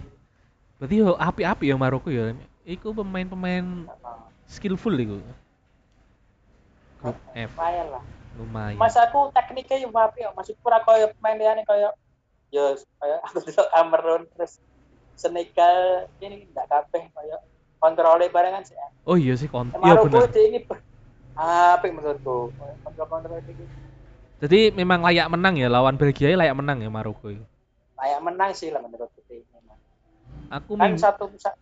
[0.80, 2.32] Berarti yo api-api ya Maroko ya.
[2.64, 3.84] Iku pemain-pemain
[4.48, 5.20] skillful iku.
[7.04, 8.04] F Lumayan lah.
[8.38, 8.78] lumayan.
[8.78, 10.28] Mas aku tekniknya yang apa ya?
[10.34, 11.90] Maksudku ora koyo pemain liane koyo
[12.54, 12.64] yo
[12.98, 14.58] koyo aku dulu Cameroon terus
[15.18, 17.36] Senegal ini ndak kabeh koyo
[17.82, 18.74] kontrolnya barengan sih.
[19.06, 19.70] Oh iya sih kon.
[19.82, 19.94] Iya
[20.30, 20.58] dia ini
[21.38, 22.50] apik menurutku.
[22.82, 23.66] Kontrol-kontrol ini
[24.38, 27.42] Jadi memang layak menang ya lawan Belgia layak menang ya Maroko itu.
[27.98, 29.42] layak menang sih lah menurutku sih.
[29.54, 29.78] memang.
[30.50, 30.94] Aku Kan ming...
[30.98, 31.54] satu sa-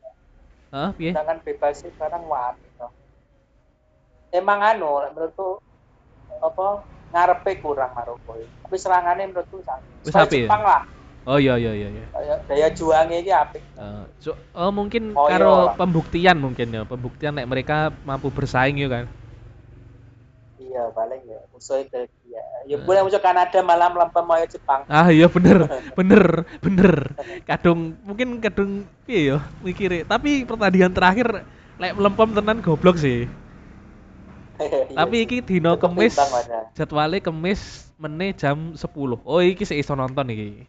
[0.75, 1.15] Hah, piye?
[1.15, 2.21] tendangan bebas sih apik
[2.61, 2.66] toh.
[4.37, 5.57] Emang anu menurutku
[6.45, 6.85] apa
[7.17, 8.37] ngarepe kurang Maroko.
[8.37, 9.65] Tapi serangannya menurutku
[10.05, 10.45] Kayak apik ya?
[10.45, 10.83] Jepang lah.
[11.27, 12.07] Oh iya iya iya iya.
[12.47, 13.63] Daya juangnya ini apik.
[13.75, 15.75] Eh, so- oh mungkin Oh, karo iya.
[15.75, 19.05] pembuktian mungkin ya, pembuktian nek mereka mampu bersaing ya kan.
[20.57, 25.09] Iya ya paling ya musuh Belgia ya boleh musuh Kanada malam lempem mau Jepang ah
[25.13, 25.69] iya bener
[25.99, 26.93] bener bener
[27.45, 31.45] kadung mungkin kadung iya yo mikir tapi pertandingan terakhir
[31.77, 33.46] lek melempem tenan goblok sih Iya,
[34.97, 36.73] tapi iki dino kemis ya.
[36.73, 38.85] jadwalnya kemis meneh jam 10
[39.25, 40.69] oh iki sih iso nonton iki.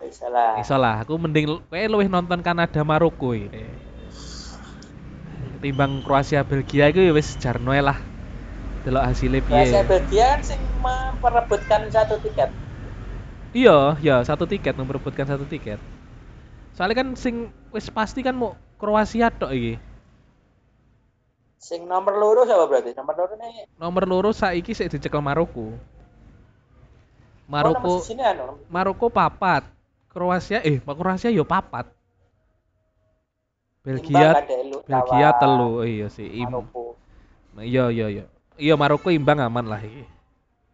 [0.00, 0.56] Bisa lah.
[0.56, 1.04] Iso lah.
[1.04, 3.68] Aku mending kowe luwih nonton Kanada Maroko iki.
[5.60, 8.00] Timbang Kroasia Belgia itu ya wis jarno lah.
[8.88, 12.48] Delok hasilnya Kroasia piye Belgia kan sing memperebutkan satu tiket.
[13.52, 15.76] Iya ya satu tiket memperebutkan satu tiket.
[16.72, 19.89] Soalnya kan sing wis pasti kan mau Kroasia tok iki
[21.60, 22.96] sing nomor loro siapa berarti?
[22.96, 25.76] Nomor loro nih nomor loro saiki sik dicekel Maroko.
[27.50, 28.56] Maroko oh, sini anu?
[28.72, 29.68] Maroko papat.
[30.10, 31.86] Kroasia eh Kroasia yo papat.
[33.90, 35.70] Imbang Belgia kan, lu- Belgia lawan telu.
[35.80, 36.96] Oh, iya sih im Maroko.
[37.60, 38.24] Iya iya iya.
[38.56, 40.04] Iya Maroko imbang aman lah iki.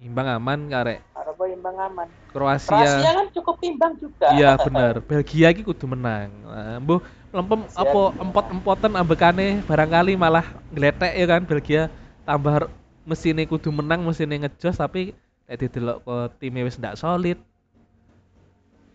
[0.07, 2.09] Imbang aman karek Maroko imbang aman.
[2.31, 4.27] Kroasia Kroasia kan cukup imbang juga.
[4.31, 6.31] Iya bener Belgia iki kudu menang.
[6.45, 7.01] Nah, mbuh
[7.37, 11.43] lempem apa empot-empotan ambekane barangkali malah ngeletek ya kan?
[11.45, 11.83] Belgia
[12.25, 12.67] tambah
[13.07, 15.13] mesine kudu menang mesine ngejos tapi
[15.47, 17.39] nek didelok ke timnya wis ndak solid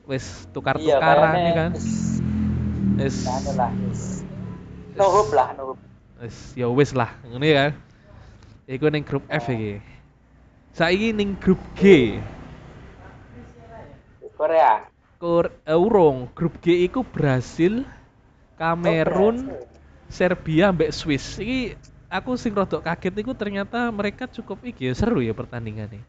[0.10, 0.26] wis
[0.76, 1.72] iya tukar-tukaran kayaknya ya kan?
[1.78, 2.20] wis-
[3.00, 3.52] wis anu
[4.98, 5.82] no hope lah no hope
[6.20, 7.74] wis ya wis lah ngono ya kan?
[8.72, 9.84] Iku ning grup F iki.
[10.72, 12.16] Saiki ning grup G.
[14.38, 14.88] Korea.
[15.22, 16.32] Kor eh, urung.
[16.34, 17.84] Grup G iku Brasil
[18.62, 19.50] Kamerun.
[20.12, 21.40] Serbia mbek Swiss.
[21.42, 21.74] Iki
[22.12, 26.04] aku sing rodok kaget iku ternyata mereka cukup iki ya seru ya pertandingannya.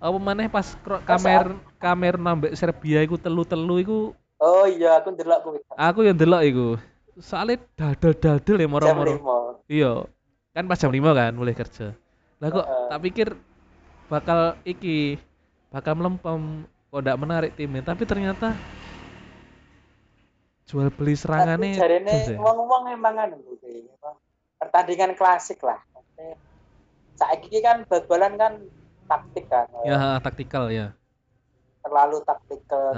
[0.00, 0.74] Apa maneh pas
[1.06, 3.98] Kamer Kamerun ambek Serbia iku telu-telu iku
[4.42, 6.68] oh iya aku ndelok kuwi aku yang delok iku.
[7.22, 9.12] Soalnya dadel-dadel ya moro-moro.
[9.14, 9.38] lima.
[9.70, 9.92] Iya.
[10.50, 11.94] Kan pas jam 5 kan mulai kerja.
[12.42, 12.86] Lah kok Heeh.
[12.90, 13.28] tak pikir
[14.10, 15.18] bakal iki
[15.70, 17.86] bakal melempem kok ndak menarik timnya.
[17.86, 18.54] Tapi ternyata
[20.64, 22.38] jual beli serangannya jarene jos ya.
[22.40, 24.10] wong-wong emang anu apa,
[24.60, 25.80] pertandingan klasik lah.
[27.14, 28.52] Saiki ki kan bal-balan kan
[29.06, 29.94] taktik kan ya.
[29.94, 30.96] Ha, taktikal ya.
[31.84, 32.96] Terlalu taktikal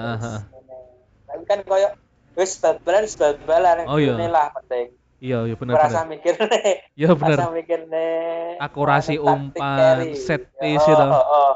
[1.27, 1.91] tapi kan koyo
[2.39, 4.15] wis bal-balan wis bal-balan Oh, iya.
[4.15, 6.75] Ini lah penting iya iya bener merasa bener mikir nih.
[6.93, 8.61] Iya bener merasa mikir nih.
[8.61, 11.07] Akurasi umpan, set Ya, piece oh, itu.
[11.09, 11.53] oh, oh.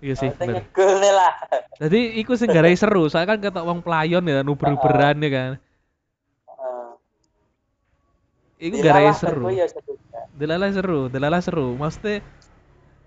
[0.00, 1.32] Iya sih bener ngegol nih lah
[1.76, 5.52] jadi iku sing garai seru soalnya kan kata wong pelayon ya uber-uberan ya kan
[8.60, 10.20] iku garai seru ya seru juga.
[10.36, 11.66] Delala seru, Delala seru.
[11.80, 12.20] Maksudnya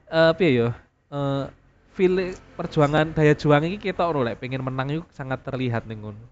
[0.09, 0.69] eh piye yo?
[1.13, 1.45] Eh
[1.93, 6.25] feel perjuangan daya juang ini kita ora lek pengen menang itu sangat terlihat ning ngono.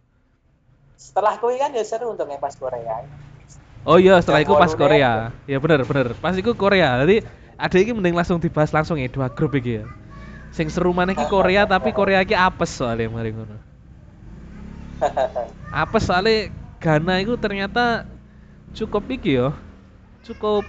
[1.01, 3.01] setelah kuwi kan ya seru untuk pas Korea
[3.82, 5.34] Oh iya, setelah itu pas Korea.
[5.49, 6.14] Ya bener bener.
[6.22, 7.01] Pas itu Korea.
[7.01, 7.26] Jadi
[7.57, 9.86] ada iki mending langsung dibahas langsung ya dua grup iki ya.
[10.52, 13.56] Sing seru maneh iki Korea tapi Korea iki apes soalnya mari ngono.
[15.82, 18.06] Apes soalnya Ghana itu ternyata
[18.76, 19.56] cukup iki yo.
[20.28, 20.68] Cukup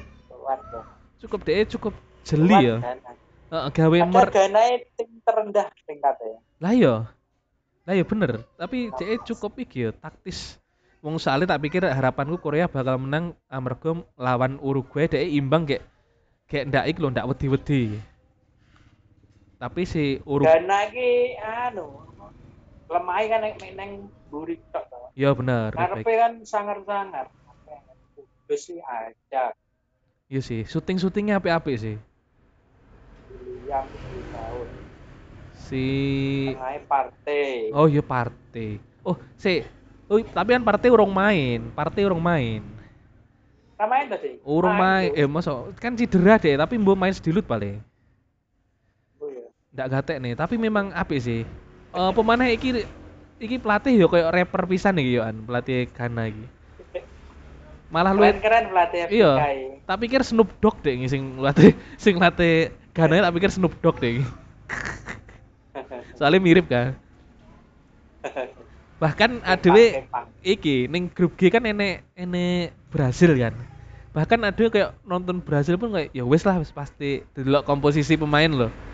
[1.18, 2.76] cukup deh cukup jeli ya.
[3.52, 4.62] Heeh, gawe mer Ghana
[4.96, 6.94] tim terendah tingkatnya Lah iya.
[7.82, 10.54] Lah iya bener, tapi DE cukup iki ya taktis.
[11.02, 15.82] Wong soalnya tak pikir harapanku Korea bakal menang amarga lawan Uruguay DE imbang kayak
[16.46, 17.98] kayak ndak lho ndak wedi-wedi.
[19.62, 22.02] Tapi si Uruguay Ghana iki anu
[22.90, 24.98] lemah kan nek nang mburi tok to.
[25.14, 25.70] ya bener.
[25.70, 27.30] Karepe kan sangar-sangar.
[28.52, 29.54] Sih aja
[30.28, 31.96] Iya sih, syuting-syutingnya apik-apik sih.
[33.64, 33.86] yang
[34.34, 34.68] tahun.
[35.56, 35.86] Si
[36.52, 37.72] Tengahnya partai.
[37.72, 38.76] Oh iya partai.
[39.06, 39.64] Oh, si
[40.12, 42.60] Oh, tapi kan partai urung main, partai urung main.
[43.80, 44.36] Namanya tadi.
[44.44, 47.80] Urung main, eh masa kan cedera deh, tapi mbok main sedilut paling.
[49.72, 49.88] Iya.
[49.88, 51.48] ndak gatek nih tapi memang apik sih.
[51.92, 52.84] Eh pemana iki
[53.40, 55.48] iki pelatih yo kayak rapper pisan iki yo an.
[55.48, 56.44] Pelatih Ghana iki.
[57.92, 59.32] Malah lu Keren-keren pelatih Iya.
[59.36, 59.76] FPK ini.
[59.84, 64.20] tak pikir Snoop Dogg deh sing latih sing latih Ghana tak pikir Snoop Dogg deh
[66.16, 66.92] soalnya mirip kan.
[69.02, 70.04] Bahkan adewe
[70.44, 73.56] iki ning grup G kan enek enek Brasil kan.
[74.12, 78.52] Bahkan ada kayak nonton Brasil pun kayak ya wis lah wis pasti delok komposisi pemain
[78.52, 78.91] loh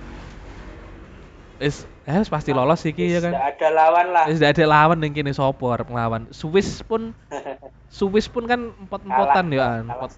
[1.59, 4.25] wis eh wis pasti lolos iki ya kan nggak ada lawan lah.
[4.27, 7.11] wis ndak ada lawan ning kene sapa arep nglawan Swiss pun
[7.97, 10.11] Swiss pun kan empot-empotan Kalah, ya kan empot.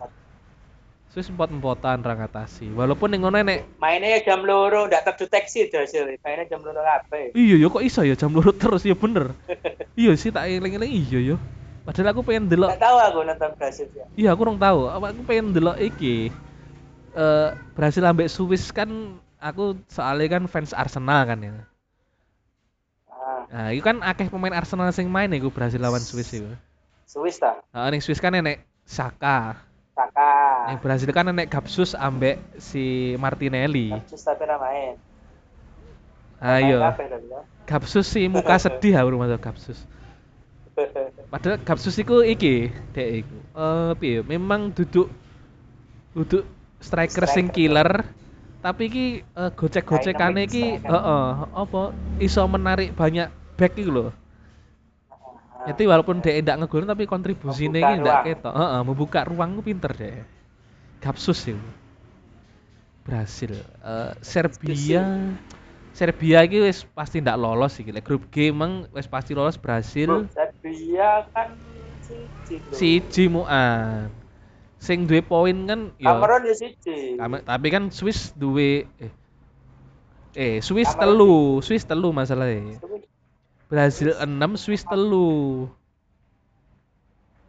[1.10, 5.74] Swiss empot-empotan ra ngatasi walaupun ning ngono nek Mainnya ya jam loro, nggak terdeteksi itu
[5.74, 6.06] hasil.
[6.22, 7.34] Mainnya jam loro kabeh.
[7.34, 9.34] iya yo kok iso ya jam lurut terus ya bener
[10.00, 11.36] iya sih tak eling-eling iya yo
[11.82, 14.04] padahal aku pengen delok Nggak tahu aku nonton Brasil ya.
[14.14, 14.86] Iya, aku kurang tahu.
[14.86, 16.28] Apa aku pengen delok iki.
[17.10, 18.86] eh Brasil ambek Swiss kan
[19.40, 21.52] aku soalnya kan fans Arsenal kan ya.
[23.10, 26.46] Ah, Nah, itu kan akeh pemain Arsenal sing main iku Brasil lawan Swiss itu.
[27.08, 27.58] Swiss ta.
[27.74, 29.58] Heeh, ning Swiss kan enek Saka.
[29.96, 30.32] Saka.
[30.70, 33.90] Ning Brasil kan enek Gapsus ambek si Martinelli.
[34.06, 34.94] Terus tapi ra main.
[36.40, 36.78] Ayo.
[36.78, 37.40] Kabeh tadi ya.
[37.66, 39.82] Gapsus si muka sedih aku rumah Gapsus.
[41.28, 43.36] Padahal Gapsus iku iki, dek iku.
[43.52, 44.18] Eh piye?
[44.24, 45.12] Memang duduk
[46.16, 46.46] duduk
[46.80, 47.54] striker sing Striker.
[47.54, 47.90] killer,
[48.60, 50.92] tapi iki eh, gocek-gocekane Dynamic iki striker.
[50.92, 51.82] heeh, apa
[52.20, 54.06] iso menarik banyak back iku lho.
[55.60, 58.24] Jadi walaupun dia tidak ngegolin tapi kontribusinya ini tidak ruang.
[58.24, 58.52] ketok.
[58.56, 60.24] Heeh, membuka ruang ku pinter deh.
[61.00, 61.60] Gapsus itu.
[63.00, 65.02] Brasil, Eh, Serbia,
[65.90, 67.90] Serbia iki wis pasti ndak lolos iki.
[67.90, 71.56] Lek grup G emang wis pasti lolos Brasil, Serbia kan
[72.00, 72.72] siji lho.
[72.72, 74.19] siji muan.
[74.80, 77.20] Sing duwe poin kan ya Cameron ya siji.
[77.20, 79.12] Tapi kan Swiss duwe eh
[80.32, 82.80] eh Swiss telu, Swiss telu masalahnya.
[83.68, 84.26] Brasil 6,
[84.58, 85.68] Swiss telu.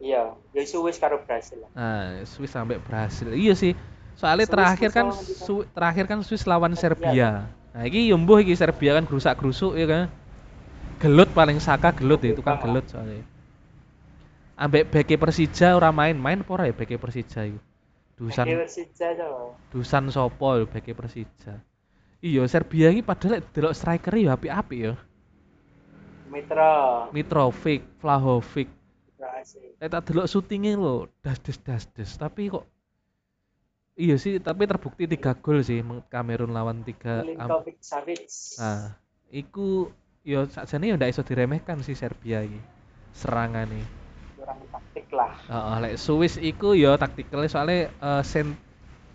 [0.02, 1.62] Iya, ya Swiss karo Brasil.
[1.62, 1.70] lah.
[1.72, 3.32] Nah, Swiss sampai Brasil.
[3.32, 3.72] Iya sih.
[4.18, 5.06] Soalnya Swiss terakhir kan.
[5.16, 7.10] Su- terakhir kan Swiss lawan Serbia.
[7.10, 7.30] Serbia.
[7.72, 10.02] Nah, iki yo mbuh iki Serbia kan gerusak-gerusuk ya kan.
[11.00, 13.24] Gelut paling Saka gelut ya, tukang Tukang gelut soalnya.
[14.56, 17.60] Ambek beke Persija ora main, main apa ora ya beke Persija iku?
[18.18, 19.56] Dusan Oke, Persija coba.
[19.72, 21.58] Dusan sopo lho beke Persija.
[22.22, 24.94] Iya, Serbia iki padahal delok striker ya apik-apik ya.
[26.30, 27.08] Mitra.
[27.10, 28.70] Mitrovic, Vlahovic.
[29.82, 32.66] Lek tak delok syutingnya lho, das-des das-des, tapi kok
[33.92, 38.24] Iya sih, tapi terbukti tiga gol sih Kamerun lawan tiga Milinkovic Savic.
[38.56, 38.96] Nah,
[39.28, 39.92] iku
[40.24, 42.56] yo sakjane yo ndak iso diremehkan sih Serbia iki.
[43.12, 44.01] Serangane.
[44.92, 45.32] Taktik lah.
[45.48, 48.52] Heeh, lek Swiss iku yo taktikalnya soalnya eh, sen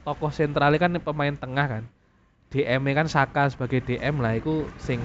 [0.01, 1.83] tokoh sentralnya kan pemain tengah kan.
[2.49, 4.97] DM kan Saka sebagai DM lah iku sing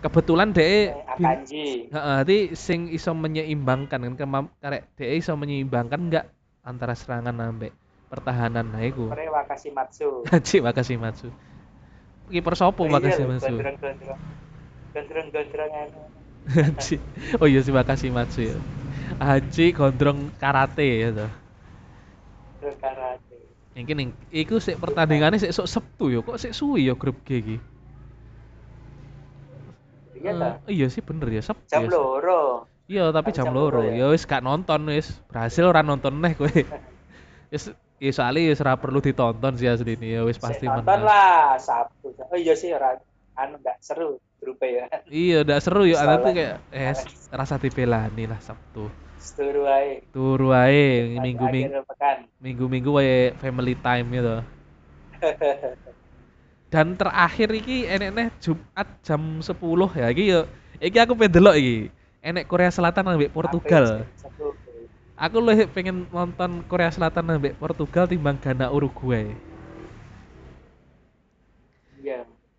[0.00, 1.92] kebetulan DE Eh, Akanji.
[1.92, 6.24] Heeh, jadi sing iso menyeimbangkan kan karek DE iso menyeimbangkan enggak
[6.64, 7.76] antara serangan ambek
[8.08, 9.12] pertahanan nah iku.
[9.76, 10.24] Matsu.
[10.32, 11.28] Haji makasih Matsu.
[12.32, 13.52] Kiper sopo makasih Matsu.
[13.60, 14.20] Gondrong-gondrong.
[14.96, 16.00] Gondrong-gondrong anu.
[16.64, 16.96] Haji.
[17.44, 18.56] Oh iya sih makasih Matsu ya.
[19.16, 21.30] Haji gondrong karate ya toh.
[22.60, 23.36] Gondrong karate.
[23.78, 27.28] Mungkin ing- iku sik pertandingannya sik sok Sabtu ya, kok sik suwi ya grup G
[27.40, 27.56] iki.
[30.18, 30.48] Iya ta?
[30.66, 31.70] iya sih bener ya Sabtu.
[31.70, 31.90] Jam ya.
[31.94, 32.66] loro.
[32.88, 33.88] Iya, tapi jam jam loro loro.
[33.92, 34.02] ya.
[34.02, 35.14] Ya wis gak nonton wis.
[35.30, 36.48] Berhasil ora nonton neh kowe.
[37.52, 41.08] Wis ya soalnya ora perlu ditonton sih asli ini ya wis pasti Sik nonton menang.
[41.08, 42.12] lah Sabtu.
[42.28, 42.98] Oh iya sih ora
[43.38, 44.86] anu enggak seru grupnya ya.
[45.06, 46.18] Iya, udah seru ya, Salah.
[46.18, 46.94] tapi kayak eh
[47.30, 48.86] rasa dibelani lah Sabtu.
[49.18, 50.06] Seturu ae.
[50.14, 52.16] Turu ae minggu-minggu Akhir pekan.
[52.38, 54.36] minggu-minggu wae family time gitu.
[56.72, 59.56] Dan terakhir iki enek neh Jumat jam 10
[59.96, 60.40] ya iki yo
[60.78, 61.78] iki aku pengen delok iki.
[62.20, 64.04] Enek Korea Selatan ambek Portugal.
[65.18, 69.32] Aku lebih pengen nonton Korea Selatan ambek Portugal timbang Ghana Uruguay.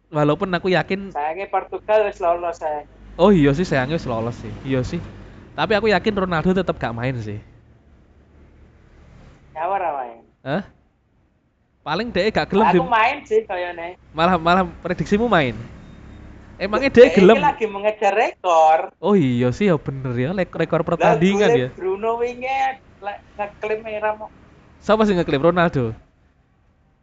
[0.09, 2.81] Walaupun aku yakin Sayangnya Portugal wis lolos saya.
[3.21, 4.51] oh iya sih sayangnya wis lolos sih.
[4.65, 5.01] Iya sih.
[5.53, 7.37] Tapi aku yakin Ronaldo tetap gak main sih.
[9.53, 10.19] Nyawar main.
[10.45, 10.63] Hah?
[11.83, 13.97] Paling dia gak gelem Aku main sih kayaknya.
[14.13, 15.53] malah malah prediksimu main.
[16.59, 17.37] Emangnya dia gelem?
[17.39, 18.91] lagi mengejar rekor.
[18.99, 21.67] Oh iya sih ya bener ya lek- rekor pertandingan ya.
[21.71, 22.51] Bruno wingi
[22.99, 24.27] le- ngeklaim era mau
[24.83, 25.95] Siapa sih ngeklaim Ronaldo?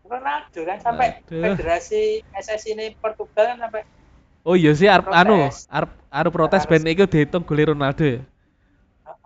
[0.07, 1.43] Ronaldo kan sampai Aduh.
[1.53, 2.03] federasi
[2.33, 3.83] SSI ini Portugal kan sampai
[4.47, 5.21] Oh iya sih arep Protes.
[5.21, 5.37] anu,
[5.67, 6.71] arep arep protes Harus.
[6.71, 8.21] ben iku dihitung golnya Ronaldo ya.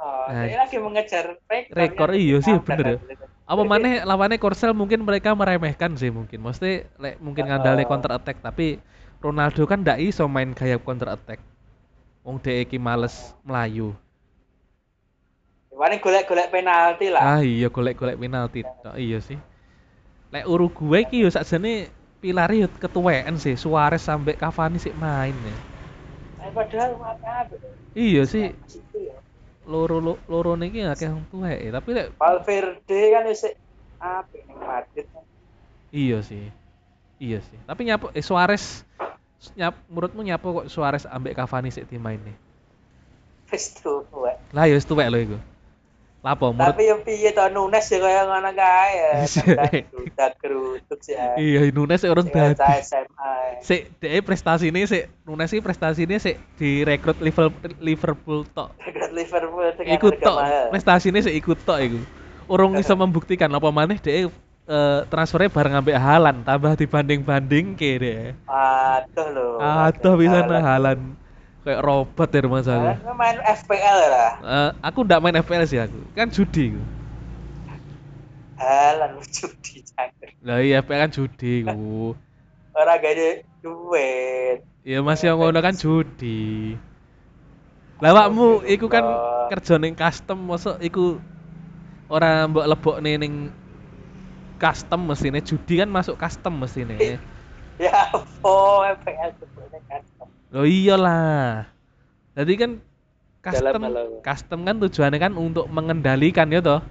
[0.01, 1.77] oh, Nah, dia lagi mengejar rekor.
[1.77, 2.99] rekor, iya sih, bener ya.
[3.05, 3.29] bener.
[3.45, 6.41] Apa maneh lawannya Korsel mungkin mereka meremehkan sih mungkin.
[6.41, 7.85] Mesti lek mungkin Oh.
[7.85, 8.81] counter attack tapi
[9.21, 11.43] Ronaldo kan ndak iso main gaya counter attack.
[12.25, 13.93] Wong dhek iki males melayu.
[15.69, 17.41] Paling golek-golek penalti lah.
[17.41, 18.61] Ah iya golek-golek penalti.
[18.65, 19.37] Tok, iya sih.
[20.31, 21.91] Lek Uruguay ki yo sakjane
[22.23, 23.59] pilare yo ketuwean sih.
[23.59, 25.57] Suarez sampai Cavani sih main ya.
[26.41, 27.55] Eh, padahal apa
[27.93, 28.55] Iya sih,
[28.95, 29.17] ya.
[29.67, 31.71] loro lo- loro niki akeh wong tuwek ya.
[31.75, 33.43] tapi lek Valverde kan wis
[33.99, 35.25] apa ning Madrid kan.
[35.91, 36.47] iya sih.
[37.21, 37.59] Iya sih.
[37.67, 38.87] Tapi nyapo eh Suarez
[39.59, 42.37] nyap menurutmu nyapo kok Suarez ambek Cavani sik dimain nih?
[43.51, 44.39] Wis tuwek.
[44.55, 45.39] Lah ya wis tuwek lho iku.
[46.21, 49.13] Lapo menurut Tapi yang piye to Nunes ya kaya ngono kae ya.
[49.25, 50.29] Iya.
[50.37, 51.17] Kerutuk sih.
[51.17, 51.33] ya.
[51.41, 52.61] Iya Nunes orang dadi.
[52.85, 53.65] SMA.
[53.65, 58.77] Sik dhek prestasi ini sik Nunes iki prestasi ini sik direkrut Liverpool Liverpool tok.
[58.85, 60.69] Dekat Liverpool dengan Ikut tok mahal.
[60.69, 62.01] prestasi ini sik ikut tok iku.
[62.53, 64.29] Urung iso membuktikan apa maneh dhek
[64.69, 68.21] eh, transfernya bareng ambek Halan tambah dibanding-banding ke deh.
[68.45, 69.49] Aduh lho.
[69.57, 71.17] Aduh bisa nah Halan
[71.71, 72.99] kayak robot ya rumah saya.
[72.99, 74.31] Halan main FPL lah.
[74.43, 76.75] Eh, aku ndak main FPL sih aku, kan judi.
[76.75, 76.83] aku.
[78.59, 80.29] Halan judi cangkir.
[80.43, 82.19] Lah iya FPL kan judi ku.
[82.81, 84.67] Ora gede duit.
[84.83, 86.75] Ya masih yang ngono kan judi.
[88.03, 89.05] Lah awakmu iku kan
[89.53, 91.21] kerja ning custom mosok iku
[92.11, 93.35] ora mbok lebokne ning
[94.57, 96.99] custom mestine judi kan masuk custom mestine.
[97.81, 98.57] Ya apa
[99.01, 100.05] FPL sebutnya kan.
[100.51, 101.71] Loh iyalah.
[102.35, 102.71] Jadi kan
[103.41, 103.83] custom
[104.21, 106.83] custom kan tujuannya kan untuk mengendalikan ya toh.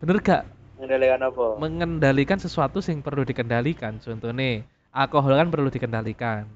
[0.00, 0.44] Bener gak?
[0.76, 1.46] Mengendalikan apa?
[1.60, 4.00] Mengendalikan sesuatu yang perlu dikendalikan.
[4.00, 6.48] Contohnya alkohol kan perlu dikendalikan.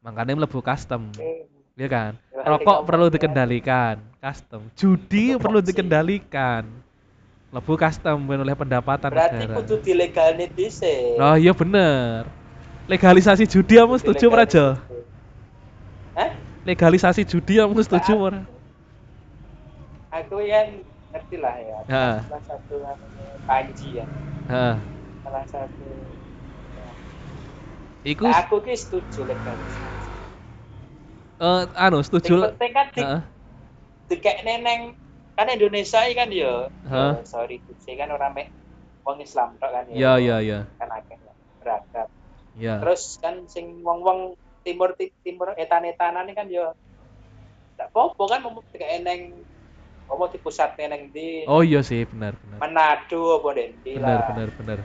[0.00, 1.12] Makanya mlebu custom.
[1.12, 1.48] Oke.
[1.76, 2.12] Ya kan?
[2.28, 4.68] Ya, Rokok kamu perlu dikendalikan, custom.
[4.76, 5.72] Judi perlu opsi.
[5.72, 6.68] dikendalikan.
[7.52, 9.56] Lebu custom oleh pendapatan Berarti negara.
[9.60, 11.20] kudu dilegalin dhisik.
[11.20, 12.41] Oh iya bener.
[12.90, 14.74] Legalisasi judi kamu setuju ora, Jo?
[16.18, 16.30] Hah?
[16.66, 18.40] Legalisasi judi kamu setuju ora?
[20.12, 20.82] Aku yang
[21.14, 21.78] ngerti lah ya.
[21.88, 22.06] Ha.
[22.26, 22.74] Salah satu
[23.46, 24.06] Panji ya.
[24.50, 24.76] Heeh.
[25.22, 25.86] Salah satu.
[28.02, 30.10] Iku Nah, aku ki setuju legalisasi.
[31.42, 32.34] eh anu Yang setuju.
[32.38, 33.02] penting kan di,
[34.10, 34.94] dikek neneng
[35.38, 36.66] kan Indonesia ini kan ya.
[36.86, 37.18] Hah?
[37.18, 38.48] ya, sorry, saya kan orang mek
[39.06, 40.66] wong Islam tok kan Ya ya ya.
[40.78, 42.08] Kan akeh lah, beragam.
[42.52, 42.76] Ya.
[42.80, 46.76] Terus kan sing wong-wong timur ti- timur etan-etanan ini kan ya
[47.74, 49.42] tak apa kan mau eneng
[50.06, 52.58] apa di pusat neneng di Oh iya sih benar benar.
[52.60, 54.28] Manado apa di Benar lah.
[54.28, 54.78] benar benar.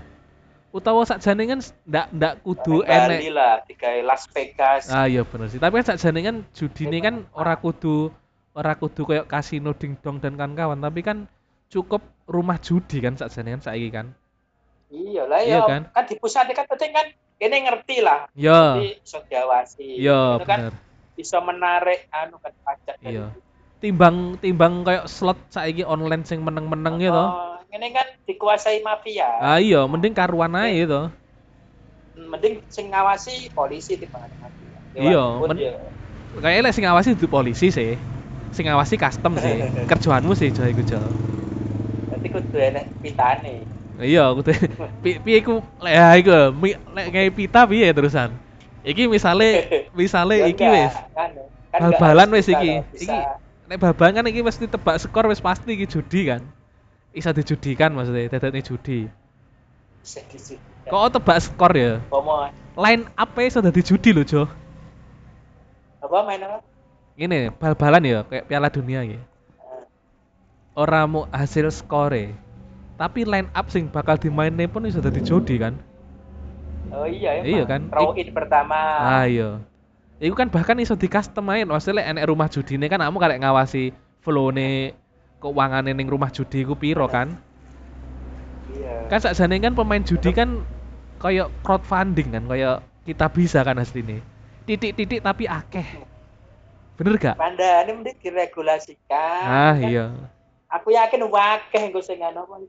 [0.72, 3.32] Utawa sakjane kan ndak ndak kudu Neng Bali enek.
[3.34, 4.84] lah, digawe Las Vegas.
[4.88, 5.60] Ah iya bener sih.
[5.60, 8.12] Tapi kan sakjane kan judine kan ora kudu
[8.58, 11.28] ora kudu kayak kasino dingdong dan kawan-kawan, tapi kan
[11.68, 14.08] cukup rumah judi kan sakjane kan saiki kan.
[14.88, 15.68] Iya lah Iya ya.
[15.68, 15.82] kan?
[15.92, 17.08] Kan di pusat kan penting kan
[17.38, 18.26] ini ngerti lah.
[18.34, 18.78] Ya.
[18.78, 19.88] Jadi iso diawasi.
[20.02, 20.74] Iya Itu kan bener.
[21.18, 23.28] bisa menarik anu kan pajak dari Iya.
[23.78, 27.30] Timbang timbang kayak slot saiki online sing meneng-meneng ya toh.
[27.30, 29.30] Oh, ini kan dikuasai mafia.
[29.38, 31.14] Ah iya, mending karuan ae to.
[32.18, 34.78] Mending sing ngawasi polisi timbangan mafia.
[34.98, 35.78] Iya, men- ya,
[36.42, 37.94] Kayaknya sing ngawasi itu polisi sih.
[38.50, 39.62] Sing ngawasi custom sih.
[39.94, 40.98] Kerjaanmu sih Jo iku Jo.
[42.10, 43.77] Nanti kudu enek pitane.
[43.98, 44.54] Iya, aku tuh
[45.04, 45.42] pi piye
[45.82, 46.32] lek ya iku
[46.94, 48.30] lek ngei pita piye terusan.
[48.86, 49.66] Iki misale
[49.98, 51.34] misale Ya iki wis kan,
[51.74, 52.86] kan bal-balan wis iki.
[52.94, 53.18] Iki
[53.68, 56.46] nek babang kan iki mesti tebak skor wis pasti iki judi kan.
[57.10, 59.10] Bisa dijudikan maksudnya, dadane judi.
[60.86, 61.98] Kok tebak skor ya?
[62.78, 64.46] Line up e iso dadi judi lho, Jo.
[65.98, 66.62] apa main apa?
[67.18, 69.20] Ini bal-balan ya kayak Piala Dunia ya.
[70.78, 72.47] Ora mau hasil skore.
[72.98, 75.78] Tapi line up sing bakal dimainne pun iso dadi judi kan.
[76.90, 77.94] Oh iya, Iya kan?
[77.94, 78.78] Throw in pertama.
[79.06, 79.62] Ah iya.
[80.18, 83.94] Iku kan bahkan iso di customize, maksudnya lek enek rumah judine kan kamu karek ngawasi
[84.26, 84.98] flow-ne
[85.38, 87.38] keuangane ning rumah judi iku piro kan?
[88.74, 89.14] Iya.
[89.14, 90.66] Kan sakjane kan pemain judi kan
[91.22, 94.26] kayak crowdfunding kan, kayak kita bisa kan asline.
[94.66, 95.86] Titik-titik tapi akeh.
[96.98, 97.38] Bener gak?
[97.38, 99.46] Mandane mending diregulasikan.
[99.46, 100.06] Ah Kan iya.
[100.68, 102.60] Aku yakin wakeh engko sing anu apa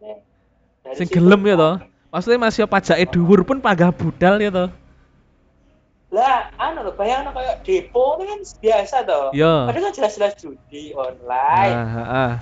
[0.94, 1.74] Sing gelem ya toh.
[2.09, 4.70] Maksudnya masih pajake dhuwur pun pagah budal ya toh.
[6.09, 9.28] Lah, anu lho, bayangno kayak depo ini kan biasa toh.
[9.36, 9.68] Iya.
[9.68, 11.74] Padahal kan jelas-jelas judi online.
[11.76, 12.32] Ah, ah, ah.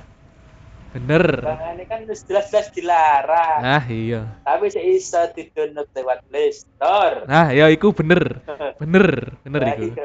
[0.94, 1.24] Bener.
[1.42, 3.60] Bangane kan wis jelas-jelas dilarang.
[3.60, 4.38] Ah iya.
[4.46, 7.26] Tapi sih iso di-download lewat Play Store.
[7.26, 8.38] Nah, ya iku bener.
[8.80, 9.84] Bener, bener Nah, iku.
[9.92, 10.04] iya.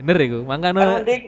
[0.00, 0.38] Bener iku.
[0.42, 1.22] Kan Makanya mending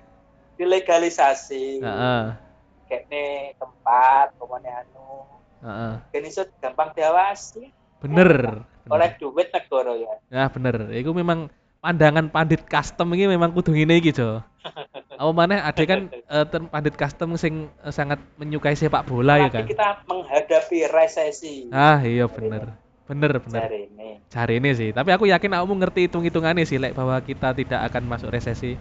[0.56, 1.84] dilegalisasi.
[1.84, 2.24] Heeh.
[2.32, 2.45] Kayak
[2.89, 5.26] nih tempat, pokoknya anu.
[5.64, 5.95] Heeh.
[6.12, 7.70] Kan iso gampang diawasi.
[8.05, 8.62] Bener.
[8.87, 9.18] Oleh bener.
[9.18, 10.14] duit negara ya.
[10.30, 10.95] Nah, bener.
[10.95, 11.51] Iku memang
[11.82, 14.43] pandangan pandit custom ini memang kudu ngene iki, Jo.
[15.20, 16.12] Apa maneh ada kan
[16.53, 19.64] ten- pandit custom sing eh, sangat menyukai sepak bola ya Tapi kan.
[19.66, 21.72] kita menghadapi resesi.
[21.72, 22.76] Ah, iya bener.
[23.07, 23.62] Bener, bener.
[23.70, 24.11] Cari ini.
[24.26, 24.91] Cari ini sih.
[24.91, 28.74] Tapi aku yakin kamu ngerti hitung-hitungannya sih, lek bahwa kita tidak akan masuk resesi.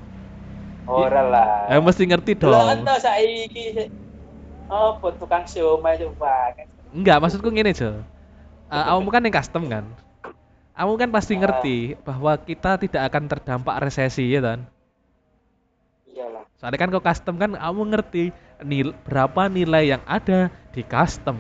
[0.86, 1.49] Ora lah.
[1.73, 2.53] Eh, mesti ngerti dong.
[2.53, 3.89] ento saiki
[4.69, 6.53] oh tukang siomay coba.
[6.93, 8.01] Enggak, maksudku gini, Jo.
[8.69, 9.86] Eh, kamu kan yang custom kan?
[10.75, 11.39] Kamu kan pasti Ah.
[11.45, 14.59] ngerti bahwa kita tidak akan terdampak resesi ya kan?
[16.11, 16.43] Iyalah.
[16.59, 18.23] Soalnya kan kau custom kan kamu ngerti
[18.63, 21.39] nil berapa nilai yang ada di custom.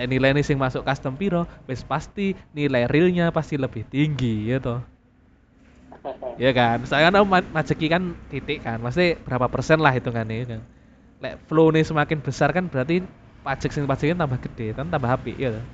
[0.00, 4.80] Nilai ini sing masuk custom piro, wis pasti nilai realnya pasti lebih tinggi ya toh.
[6.40, 6.84] Ya kan?
[6.88, 10.60] Saya kan majeki kan titik kan, pasti berapa persen lah hitungannya ya kan.
[11.20, 13.04] Lek flow nih semakin besar kan berarti
[13.44, 15.64] pajak sing pajaknya tambah gede kan tambah api ya toh.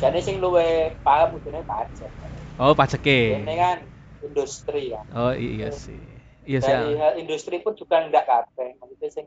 [0.00, 2.10] Jadi sing luwe paham kudune pajak.
[2.56, 3.44] Oh, pajeke.
[3.44, 3.78] Ini kan
[4.24, 5.00] industri ya.
[5.12, 6.00] Oh, iya sih.
[6.42, 6.72] Iya sih.
[6.72, 8.74] Dari hal industri pun juga enggak kabeh.
[8.80, 9.26] Maksudnya sing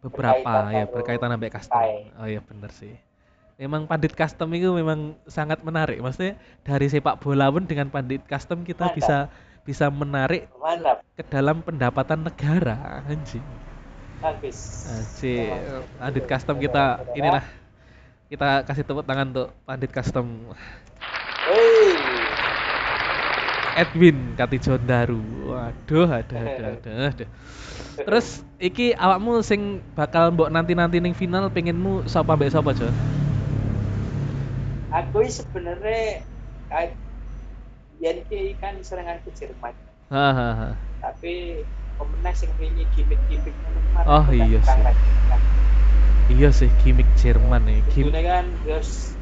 [0.00, 1.76] beberapa berkaitan ya berkaitan sampai custom.
[1.80, 1.98] kae.
[2.20, 2.94] Oh iya bener sih.
[3.54, 6.02] Memang pandit custom itu memang sangat menarik.
[6.02, 6.34] Maksudnya
[6.66, 8.98] dari sepak bola pun dengan pandit custom kita Mantap.
[8.98, 9.16] bisa
[9.64, 13.44] bisa menarik mantap, ke dalam pendapatan negara anjing.
[14.18, 14.90] bagus.
[14.90, 15.54] Anjing.
[15.54, 15.84] Memang.
[16.02, 16.84] Pandit custom kita
[17.14, 17.44] inilah
[18.26, 20.26] kita kasih tepuk tangan untuk pandit custom
[23.74, 25.22] Edwin Katijon Daru.
[25.50, 27.26] Waduh, ada ada ada ada.
[27.94, 32.90] Terus iki awakmu sing bakal mbok nanti-nanti ning final pengenmu sapa mbek sapa, Jo?
[34.94, 36.02] Aku ini sebenarnya
[37.98, 39.74] Yen ki kan serangan ke Jerman,
[40.10, 40.74] Hahaha.
[40.98, 41.62] tapi
[41.94, 43.54] pemenang sing wingi gimmick-gimmick
[44.04, 44.82] Oh, iya sih.
[44.82, 45.10] lagi.
[46.34, 47.78] Iya sih gimmick Jerman nih.
[47.94, 49.14] Gim Kudune kan terus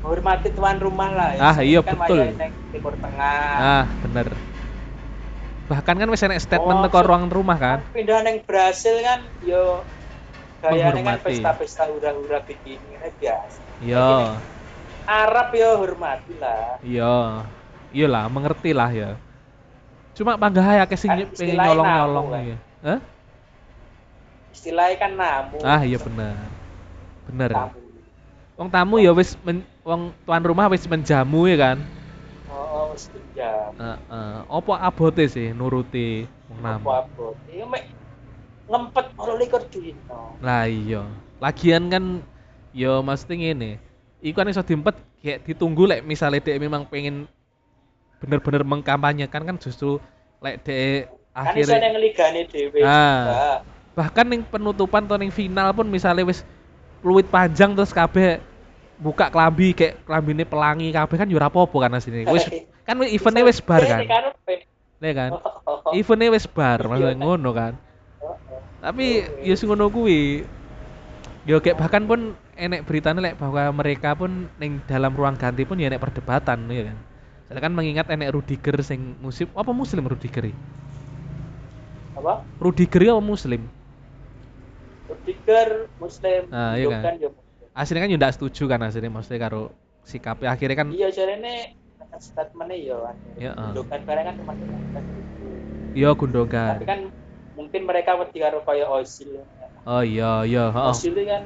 [0.00, 1.30] menghormati tuan rumah lah.
[1.36, 1.40] ya.
[1.52, 2.18] Ah, iya, kan betul.
[2.72, 3.54] Timur Tengah.
[3.60, 4.28] Ah, bener.
[5.68, 7.78] Bahkan kan wis enek statement Oh, so- ruang rumah kan.
[7.92, 9.84] pindah neng Brasil kan yo
[10.64, 13.60] gayane kan pesta-pesta hura-hura begini kan biasa.
[13.80, 14.40] Iya,
[15.04, 16.80] Arab yo hormati lah.
[16.80, 17.44] iya.
[17.94, 19.14] Iyalah, mengerti lah ya.
[20.18, 22.56] Cuma panggah ya sing Kan pengen nyolong-nyolong namu, ya.
[22.82, 22.98] Hah?
[24.50, 25.56] Istilahnya kan namu.
[25.62, 26.34] Ah, iya bener.
[27.30, 27.50] Bener.
[27.54, 27.78] Tamu.
[28.54, 31.78] Wong tamu ya wis men- wong tuan rumah wis menjamu ya kan.
[32.50, 33.74] Oh, oh wis pinjam.
[33.78, 34.34] Heeh.
[34.46, 36.86] Apa abote sih nuruti wong tamu?
[36.86, 37.26] Apa-apa.
[37.50, 37.82] Iya mek
[38.70, 40.38] ngempet 28 dino.
[40.42, 41.02] Lah iya.
[41.42, 42.04] Lagian kan
[42.74, 43.83] ya mesti ngene.
[44.24, 47.28] Iku kan iso diempet kayak ditunggu lek misalnya dia memang pengen
[48.24, 50.00] bener-bener mengkampanyekan kan justru
[50.40, 52.80] lek dia Kan iso akhirnya nang ligane dhewe.
[52.80, 52.88] Ah.
[52.88, 53.46] juga.
[53.94, 56.42] bahkan ning penutupan atau ning final pun misalnya wis
[56.98, 58.40] fluid panjang terus kabeh
[58.98, 62.24] buka kelambi kayak kelambine pelangi kabeh kan yo ora apa-apa kan asline.
[62.34, 62.46] Wis
[62.86, 64.00] kan eventnya wis bar kan.
[64.02, 64.54] Ini karepe.
[65.04, 65.30] Ya kan?
[65.36, 65.92] Oh, oh, oh.
[65.92, 67.20] Eventnya wis bar maksudnya Iya.
[67.20, 67.72] ngono kan.
[68.22, 68.60] Oh, oh.
[68.80, 70.46] tapi ya sing ngono kuwi
[71.44, 75.78] yo kayak bahkan pun enek beritanya lek bahwa mereka pun ning dalam ruang ganti pun
[75.80, 76.98] ya enek perdebatan ya kan
[77.50, 80.48] saya kan mengingat enek Rudiger sing muslim apa muslim Rudiger?
[82.16, 82.42] Apa?
[82.58, 83.62] Rudiger apa muslim
[85.04, 85.68] Rudiger
[86.00, 87.16] Muslim, Ah, iya kan?
[87.74, 89.74] Aslinya kan yo ndak setuju kan aslinya maksudnya karo
[90.06, 91.74] sikapnya akhirnya kan Iya jarene
[92.22, 93.16] statementnya yo kan.
[93.36, 93.74] Ya, ah.
[93.74, 94.52] Gundogan barang kan cuma
[95.94, 97.00] yo Gundogan Tapi kan
[97.54, 99.42] mungkin mereka wedi karo kaya Ozil.
[99.84, 101.42] oh iya iya heeh Ozil itu kan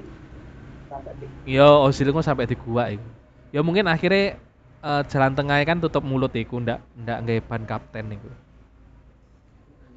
[0.89, 3.09] sampai di yo Ozil kok sampai di gua iku.
[3.53, 4.41] Ya mungkin akhirnya
[4.83, 8.31] eh, jalan tengahnya kan tutup mulut iku ndak ndak nggawe ban kapten iku.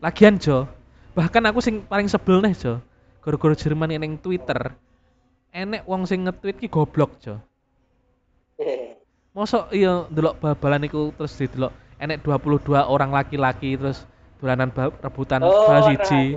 [0.03, 0.67] Lagian Jo
[1.11, 2.73] bahkan aku sing paling sebel nih Jo
[3.21, 4.75] gara-gara Jerman ning Twitter
[5.51, 7.39] enek wong sing nge-tweet ki goblok Jo.
[9.35, 11.71] Mosok iya ndelok bal-balan iku terus didelok
[12.01, 14.03] enek 22 orang laki-laki terus
[14.41, 16.35] dolanan rebutan Oh, nah, siji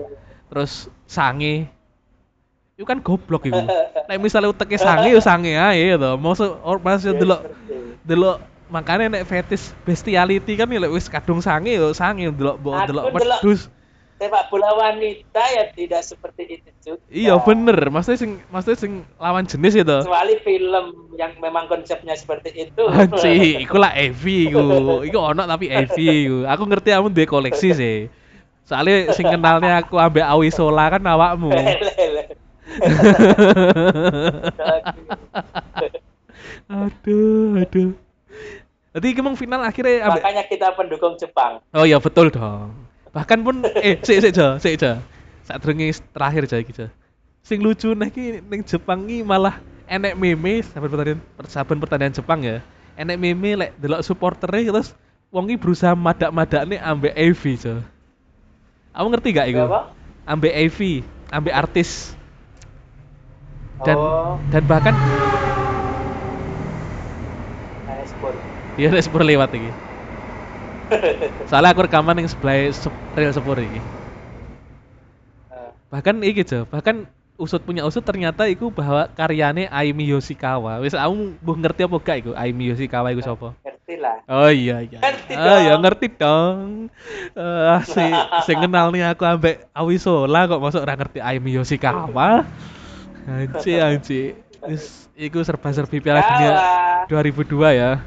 [0.52, 1.72] terus sange
[2.74, 3.62] itu kan goblok iku
[4.04, 6.10] Nek misalnya uteke sange yo sange ae to.
[6.18, 7.74] Mosok masih Iya, delok seperti.
[8.04, 8.36] delok
[8.68, 13.70] makanya nek fetis bestiality kan ya wis kadung sange yo sange delok mbok delok wedhus.
[14.14, 17.02] Sepak bola wanita ya tidak seperti itu juga.
[17.10, 19.98] Iya bener, maksudnya sing maksudnya sing lawan jenis itu.
[20.06, 20.84] Kecuali film
[21.18, 22.82] yang memang konsepnya seperti itu.
[22.86, 25.02] Anci, iku lah Evi iku.
[25.02, 26.46] Iku ono tapi Evi iku.
[26.46, 27.96] Aku ngerti kamu duwe koleksi sih.
[28.64, 31.52] Soalnya sing kenalnya aku ambek Awi Sola kan awakmu.
[36.68, 37.92] aduh, aduh.
[38.94, 41.58] Jadi emang final akhirnya Makanya kita pendukung Jepang.
[41.74, 42.70] Oh iya betul dong.
[43.10, 45.02] Bahkan pun eh sik sik Jo, sik Jo.
[45.44, 45.60] Saat
[46.14, 46.86] terakhir Jo iki Jo.
[47.44, 49.58] Sing lucu nih ki ning Jepang ki malah
[49.90, 52.62] enek meme saben pertandingan saben pertandingan Jepang ya.
[52.94, 54.94] Enek meme lek delok supporternya terus
[55.34, 57.74] wong ki berusaha madak-madakne ambek AV Jo.
[58.94, 59.66] Kamu ngerti gak iku?
[59.66, 59.90] Apa?
[60.22, 60.78] Ambek AV,
[61.34, 62.14] ambek artis.
[63.82, 64.94] Dan oh, dan bahkan
[68.78, 69.70] ya nek sepur lewat iki.
[71.50, 73.82] Soalnya aku rekaman yang sebelah sep, rel sepur iki.
[75.50, 80.78] Eh, bahkan iki Jo, bahkan usut punya usut ternyata iku bahwa karyane Aimi Yoshikawa.
[80.78, 83.48] Wis kamu mbuh ngerti apa gak iku Aimi Yoshikawa iku sapa?
[83.84, 84.16] ngerti lah.
[84.30, 84.98] Oh iya iya.
[85.04, 85.80] Ngerti ah, ya dong.
[85.84, 86.66] ngerti dong.
[87.36, 88.04] Eh si
[88.48, 92.46] sing kenal nih aku ambek Awisola kok masuk ora ngerti Aimi Yoshikawa.
[93.24, 94.20] Anci anci.
[94.64, 97.04] Wis iku serba-serbi Piala Dunia Kalah.
[97.08, 98.00] 2002 ya.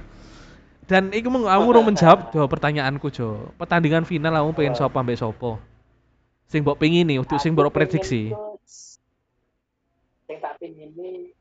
[0.87, 3.51] Dan iku mau kamu urung menjawab Jo pertanyaanku Jo.
[3.59, 5.59] Pertandingan final kamu pengen sapa ambek sapa?
[6.47, 8.31] Sing mbok pengin nih, untuk sing mbok prediksi.
[10.31, 11.31] Yang tak pingin ini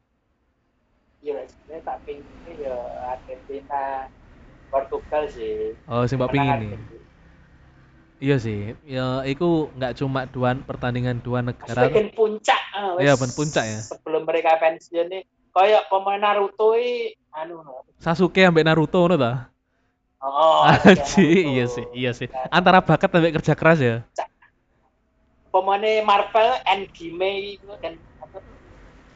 [1.22, 2.76] iya sebenarnya tak pingin ya
[3.10, 4.06] Argentina
[4.70, 6.95] Portugal sih Oh, sing mbok Menang pingin nih.
[8.16, 8.72] Iya sih.
[8.88, 11.84] Ya iku nggak cuma dua pertandingan dua negara.
[11.84, 13.80] sebagian puncak ah, Iya, wes ben puncak ya.
[13.84, 19.32] sebelum mereka pensiun nih kayak pemain Naruto i anu no Sasuke ambek Naruto ngono ta?
[20.24, 22.28] oh Anjir, iya sih, iya sih.
[22.48, 23.96] Antara bakat ambek kerja keras ya.
[25.52, 27.96] pemainnya Marvel Endgame itu kan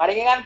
[0.00, 0.40] mari kan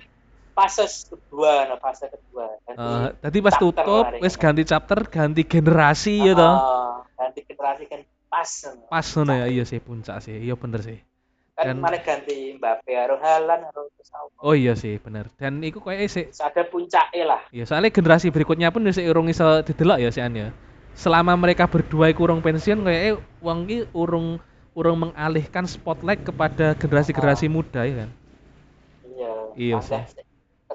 [0.54, 4.26] fase kedua no fase kedua Ganti- Eh, tadi pas tutup ini.
[4.34, 6.54] ganti chapter, ganti generasi ya toh.
[6.58, 8.02] Oh, ganti generasi kan
[8.34, 8.50] pas.
[8.90, 10.34] Pas ngono ya, iya sih puncak sih.
[10.42, 10.98] Iya bener sih.
[11.54, 13.62] kan Dan- malah ganti Mbappe harus Halan
[14.02, 15.30] Saul Oh iya sih, bener.
[15.38, 19.62] Dan iku koyo sih ada puncaknya lah Ya soalnya generasi berikutnya pun wis urung iso
[19.62, 20.50] didelok ya sian ya.
[20.98, 24.42] Selama mereka berdua iku urung pensiun kayak wong ki urung
[24.74, 28.10] urung mengalihkan spotlight kepada generasi-generasi muda ya kan.
[29.06, 30.02] iya Iya sih.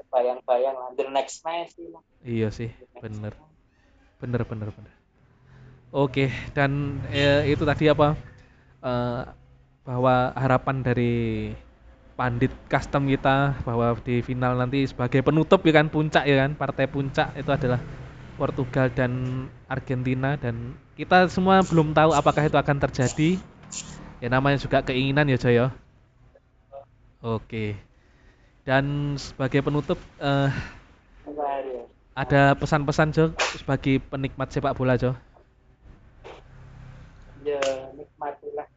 [0.08, 2.72] bayang-bayang lah the next Messi lah Iya sih,
[3.04, 3.36] bener.
[4.24, 4.94] Bener bener bener.
[5.90, 8.14] Oke, dan eh, itu tadi apa?
[8.86, 9.22] eh,
[9.88, 11.14] bahwa harapan dari
[12.20, 16.86] pandit custom kita bahwa di final nanti sebagai penutup ya kan puncak ya kan partai
[16.92, 17.80] puncak itu adalah
[18.40, 19.12] Portugal dan
[19.70, 20.36] Argentina.
[20.40, 23.40] Dan kita semua belum tahu apakah itu akan terjadi.
[24.24, 25.68] Ya namanya juga keinginan ya Joy ya
[27.24, 27.76] oke.
[28.68, 30.50] Dan sebagai penutup eh,
[32.18, 33.26] ada pesan-pesan Jo
[33.58, 35.16] sebagai penikmat sepak bola Jo
[37.46, 37.62] ya
[37.96, 38.68] nikmatilah.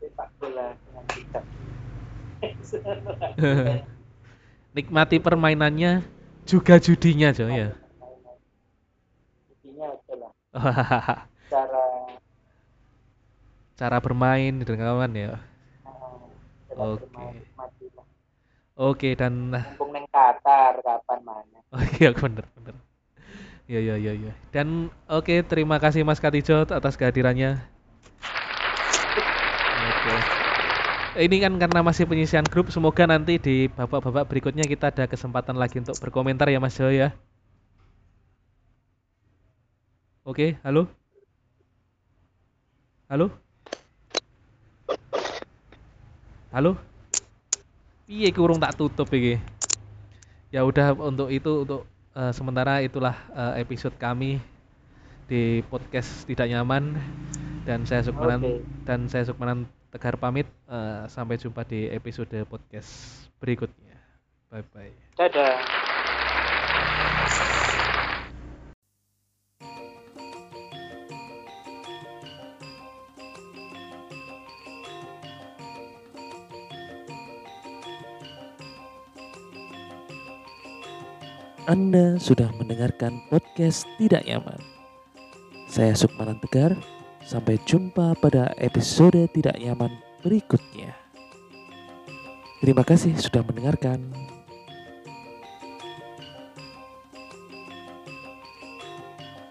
[0.00, 1.44] Sepak bola dengan bijak.
[4.76, 6.02] Nikmati permainannya
[6.46, 7.74] juga judinya Jo ya?
[9.50, 10.32] Intinya adalah
[11.52, 11.84] cara
[13.76, 15.32] cara bermain dengan kawan ya?
[16.68, 17.26] Cara Oke.
[18.78, 21.58] oke dan mumpung neng Qatar kapan mana?
[21.74, 22.76] Oke oke, bener bener
[23.70, 27.62] ya ya ya ya dan oke terima kasih Mas Katijo atas kehadirannya.
[29.80, 30.14] Oke.
[31.22, 35.78] Ini kan karena masih penyisian grup semoga nanti di babak-babak berikutnya kita ada kesempatan lagi
[35.78, 37.14] untuk berkomentar ya Mas Jo ya.
[40.26, 40.90] Oke halo?
[43.06, 43.26] Halo?
[46.50, 46.74] Halo?
[48.06, 49.38] Piye kurung tak tutup iki?
[50.50, 54.40] Ya udah untuk itu untuk eh, sementara itulah eh, episode kami
[55.30, 56.96] di podcast tidak nyaman.
[57.60, 58.64] Dan saya Sukmanan Oke.
[58.88, 60.48] dan saya Sukmanan Tegar pamit.
[60.70, 63.98] Eh, sampai jumpa di episode podcast berikutnya.
[64.50, 65.99] Bye bye dadah
[81.70, 84.58] Anda sudah mendengarkan podcast Tidak Nyaman.
[85.70, 86.74] Saya Sukmanan Tegar.
[87.22, 90.98] Sampai jumpa pada episode Tidak Nyaman berikutnya.
[92.58, 94.02] Terima kasih sudah mendengarkan.